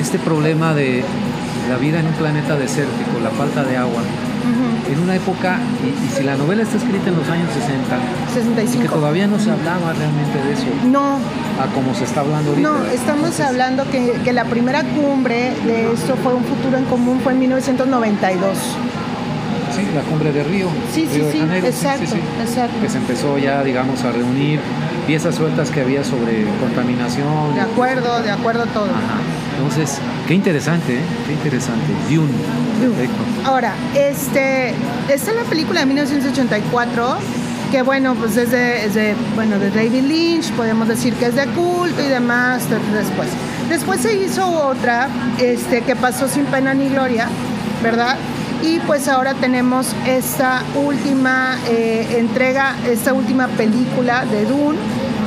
[0.00, 1.04] este problema de
[1.68, 4.02] la vida en un planeta desértico, la falta de agua
[4.90, 7.98] en una época, y, si la novela está escrita en los años 60,
[8.34, 8.82] 65.
[8.82, 10.66] que todavía no se hablaba realmente de eso.
[10.86, 11.18] No.
[11.60, 12.68] A como se está hablando ahorita.
[12.68, 17.20] No, estamos hablando que, que, la primera cumbre de esto fue un futuro en común,
[17.22, 18.58] fue en 1992.
[19.74, 20.68] Sí, la cumbre de Río.
[20.92, 22.80] Sí, sí, sí, exacto, exacto.
[22.80, 24.60] Que se empezó ya, digamos, a reunir
[25.06, 27.54] piezas sueltas que había sobre contaminación.
[27.54, 28.86] De acuerdo, de acuerdo todo.
[28.86, 29.20] Ajá.
[29.56, 31.00] Entonces, qué interesante, ¿eh?
[31.26, 31.86] qué interesante.
[32.08, 32.28] Dune.
[32.80, 33.08] Dune.
[33.44, 34.74] Ahora, este,
[35.08, 37.16] esta es la película de 1984
[37.72, 42.00] que bueno, pues es de, bueno, de David Lynch, podemos decir que es de culto
[42.02, 43.28] y demás después.
[43.68, 45.08] Después se hizo otra
[45.38, 47.28] este, que pasó sin pena ni gloria,
[47.82, 48.16] ¿verdad?
[48.62, 54.78] Y pues ahora tenemos esta última eh, entrega, esta última película de Dune,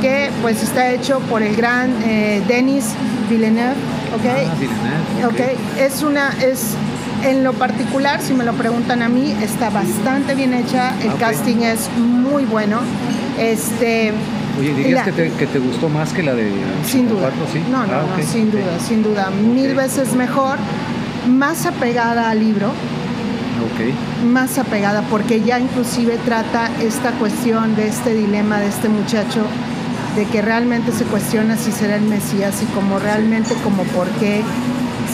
[0.02, 2.86] que pues está hecho por el gran eh, Denis
[3.30, 3.76] Villeneuve,
[4.14, 4.26] ¿ok?
[4.48, 5.58] Ah, okay.
[5.80, 6.76] Es una, es
[7.24, 11.58] en lo particular, si me lo preguntan a mí, está bastante bien hecha, el casting
[11.58, 12.80] es muy bueno.
[13.40, 14.12] Este,
[14.60, 16.52] Oye, ¿dirías que, te, gustó más que la de
[16.86, 17.30] sin duda.
[17.52, 17.62] ¿sí?
[17.72, 19.30] No, no, ah, sin duda, sin duda.
[19.30, 20.58] Mil veces mejor,
[21.28, 22.72] más apegada al libro.
[23.74, 23.94] Okay.
[24.28, 29.46] Más apegada, porque ya inclusive trata esta cuestión de este dilema de este muchacho
[30.16, 34.42] de que realmente se cuestiona si será el Mesías y como realmente, como por qué,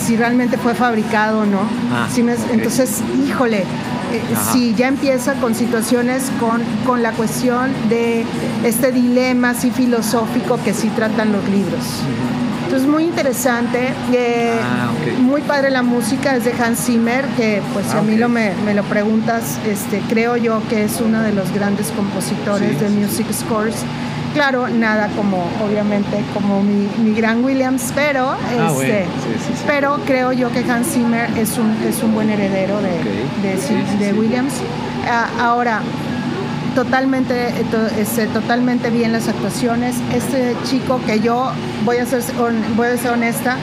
[0.06, 1.62] si realmente fue fabricado o no.
[1.92, 2.08] Ah,
[2.52, 4.22] entonces, híjole, eh,
[4.52, 8.26] si ya empieza con situaciones con, con la cuestión de
[8.64, 11.84] este dilema así filosófico que sí tratan los libros.
[12.66, 13.94] Entonces, muy interesante.
[14.12, 14.92] Eh, ah,
[15.22, 18.54] muy padre la música, es de Hans Zimmer, que pues si a mí lo me,
[18.66, 23.28] me, lo preguntas, este, creo yo que es uno de los grandes compositores de music
[23.32, 23.86] scores
[24.34, 29.06] claro, nada como, obviamente, como mi, gran Williams, pero, ah, este,
[29.66, 34.54] pero creo yo que Hans Zimmer es un, es un buen heredero de, de, Williams.
[35.10, 35.82] Ah, ahora,
[36.76, 37.52] totalmente,
[38.00, 39.96] este, totalmente bien las actuaciones.
[40.14, 41.52] Este chico que yo,
[41.86, 42.22] voy a ser,
[42.76, 43.58] voy a ser honesta,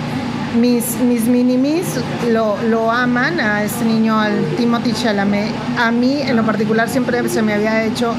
[0.61, 1.85] mis, mis minimis
[2.31, 5.53] lo, lo aman a este niño, al Timothy Chalamet.
[5.79, 8.15] A mí, en lo particular, siempre se me había hecho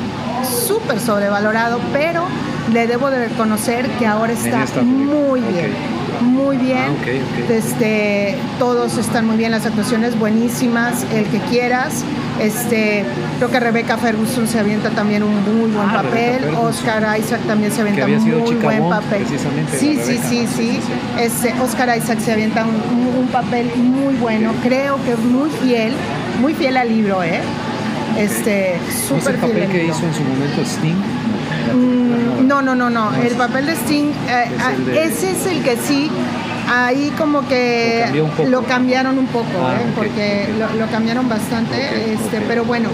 [0.45, 2.23] súper sobrevalorado, pero
[2.71, 5.71] le debo de reconocer que ahora está muy bien.
[6.21, 12.03] Muy bien, ah, Este, todos están muy bien, las actuaciones buenísimas, el que quieras.
[12.39, 13.03] Este,
[13.37, 16.55] creo que Rebecca Ferguson se avienta también un muy buen ah, papel.
[16.55, 19.25] Oscar Isaac también se avienta un muy buen papel.
[19.77, 20.79] Sí, sí, sí, sí,
[21.19, 24.53] Este, Oscar Isaac se avienta un, un, papel muy bueno.
[24.63, 25.93] Creo que muy fiel,
[26.39, 27.41] muy fiel al libro, ¿eh?
[28.17, 30.95] Este, súper ¿No papel que hizo en su momento Sting?
[31.73, 33.13] Mm, no, no, no, no.
[33.15, 36.09] El papel de Sting, eh, ah, ese es el que sí.
[36.67, 38.05] Ahí como que
[38.47, 39.91] lo, cambiaron un poco, ah, ¿eh?
[39.95, 40.47] porque
[40.79, 42.89] Lo, cambiaron bastante, este, pero bueno,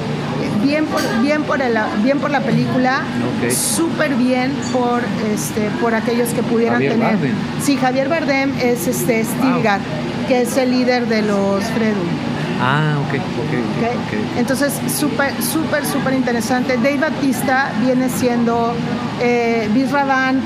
[0.62, 1.60] bien por, bien por,
[2.04, 3.02] bien por la película,
[3.50, 5.02] súper bien por,
[5.34, 7.18] este, por aquellos que pudieran tener.
[7.64, 9.80] Sí, Javier Bardem es este Stilgar,
[10.28, 12.31] que es el líder de los Fredu.
[12.64, 13.54] Ah, ok, ok,
[13.90, 14.38] ok.
[14.38, 16.78] Entonces, súper, súper, súper interesante.
[16.78, 18.74] Dave Batista viene siendo
[19.20, 19.68] eh,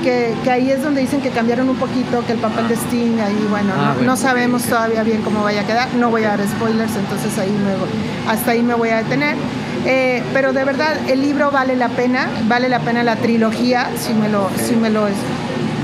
[0.02, 3.20] que, que, ahí es donde dicen que cambiaron un poquito, que el papel de Sting,
[3.20, 5.94] ahí, bueno, ah, no, sabemos todavía bien cómo vaya a quedar.
[5.94, 9.36] No voy a dar spoilers, entonces ahí me, hasta ahí me voy a detener.
[9.84, 14.14] Eh, pero de verdad, el libro vale la pena, vale la pena la trilogía, si
[14.14, 15.06] me lo, si me lo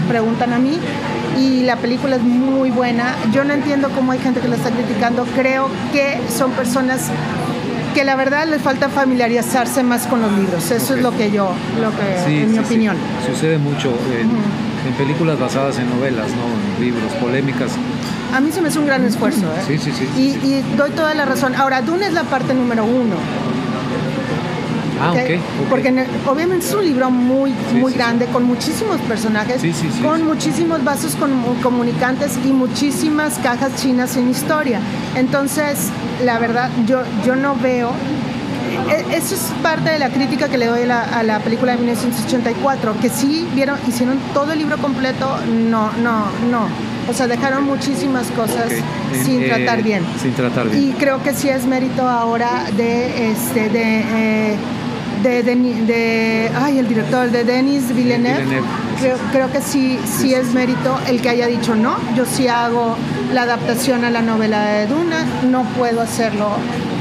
[0.08, 0.78] preguntan a mí.
[1.38, 3.14] Y la película es muy buena.
[3.32, 5.24] Yo no entiendo cómo hay gente que la está criticando.
[5.34, 7.10] Creo que son personas
[7.94, 10.70] que la verdad les falta familiarizarse más con los libros.
[10.70, 12.96] Eso es lo que yo, lo que, en mi opinión.
[13.26, 14.30] Sucede mucho en,
[14.94, 16.76] películas basadas en novelas, ¿no?
[16.76, 17.72] En libros, polémicas.
[18.34, 19.46] A mí se me hace un gran esfuerzo.
[19.46, 19.62] ¿eh?
[19.66, 21.54] Sí, sí, sí, y, y, doy toda la razón.
[21.54, 23.16] Ahora, Dune es la parte número uno.
[25.02, 25.14] Ah,
[25.68, 29.60] Porque obviamente es un libro muy, muy grande, con muchísimos personajes,
[30.00, 31.16] con muchísimos vasos
[31.62, 34.78] comunicantes y muchísimas cajas chinas en historia.
[35.16, 35.90] Entonces,
[36.24, 37.90] la verdad, yo, yo no veo
[38.88, 42.94] e, eso es parte de la crítica que le doy a la, película de 1984,
[43.00, 46.68] que sí vieron, hicieron todo el libro completo, no, no, no.
[47.08, 48.72] O sea, dejaron muchísimas cosas
[49.24, 50.04] sin tratar eh, bien.
[50.20, 50.90] Sin tratar bien.
[50.90, 54.56] Y creo que sí es mérito ahora de este de eh,
[55.22, 58.62] de, de, ay, el director de Denis Villeneuve,
[59.32, 62.96] Creo, que sí, sí es mérito el que haya dicho no, yo sí hago
[63.32, 66.50] la adaptación a la novela de Duna, no puedo hacerlo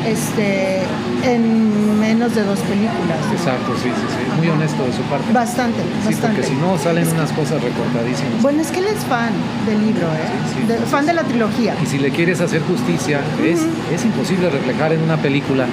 [0.08, 0.80] este,
[1.24, 3.20] en menos de dos películas.
[3.32, 4.38] Exacto, sí, sí, sí.
[4.38, 5.32] Muy honesto de su parte.
[5.32, 8.42] Bastante, sí, Porque si no salen unas cosas recortadísimas.
[8.42, 9.32] Bueno, es que él es fan
[9.68, 10.80] del libro, ¿eh?
[10.90, 11.76] fan de la trilogía.
[11.84, 13.60] Y si le quieres hacer justicia, es,
[13.94, 15.68] es imposible reflejar en una película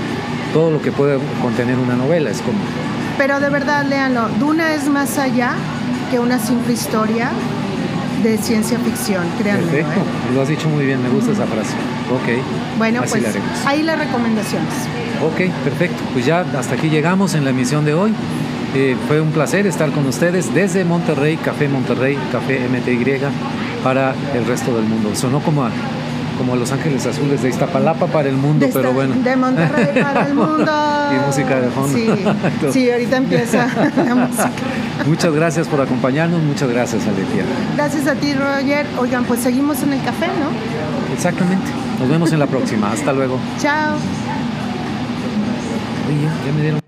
[0.53, 2.31] todo lo que puede contener una novela.
[2.31, 2.59] Es como...
[3.17, 4.29] Pero de verdad, léanlo.
[4.39, 5.55] Duna es más allá
[6.11, 7.31] que una simple historia
[8.23, 9.65] de ciencia ficción, créanme.
[9.65, 10.35] Perfecto, ¿eh?
[10.35, 11.75] lo has dicho muy bien, me gusta esa frase.
[12.11, 12.43] Ok.
[12.77, 13.25] Bueno, pues
[13.67, 14.73] ahí las recomendaciones.
[15.23, 16.03] Ok, perfecto.
[16.13, 18.13] Pues ya hasta aquí llegamos en la emisión de hoy.
[18.75, 23.21] Eh, fue un placer estar con ustedes desde Monterrey, Café Monterrey, Café MTY,
[23.83, 25.15] para el resto del mundo.
[25.15, 25.71] Sonó como a
[26.39, 29.15] como Los Ángeles Azules de Iztapalapa para el mundo, pero bueno.
[29.17, 30.73] De Monterrey para el mundo.
[31.13, 31.93] y música de fondo.
[31.93, 32.09] Sí,
[32.73, 33.67] sí, ahorita empieza
[33.97, 34.51] la música.
[35.07, 37.45] Muchas gracias por acompañarnos, muchas gracias, Aletia.
[37.77, 38.87] Gracias a ti, Roger.
[38.99, 41.15] Oigan, pues seguimos en el café, ¿no?
[41.15, 41.67] Exactamente.
[41.99, 42.93] Nos vemos en la próxima.
[42.93, 43.39] Hasta luego.
[43.61, 43.97] Chao.
[46.09, 46.88] Oye, ya me dieron.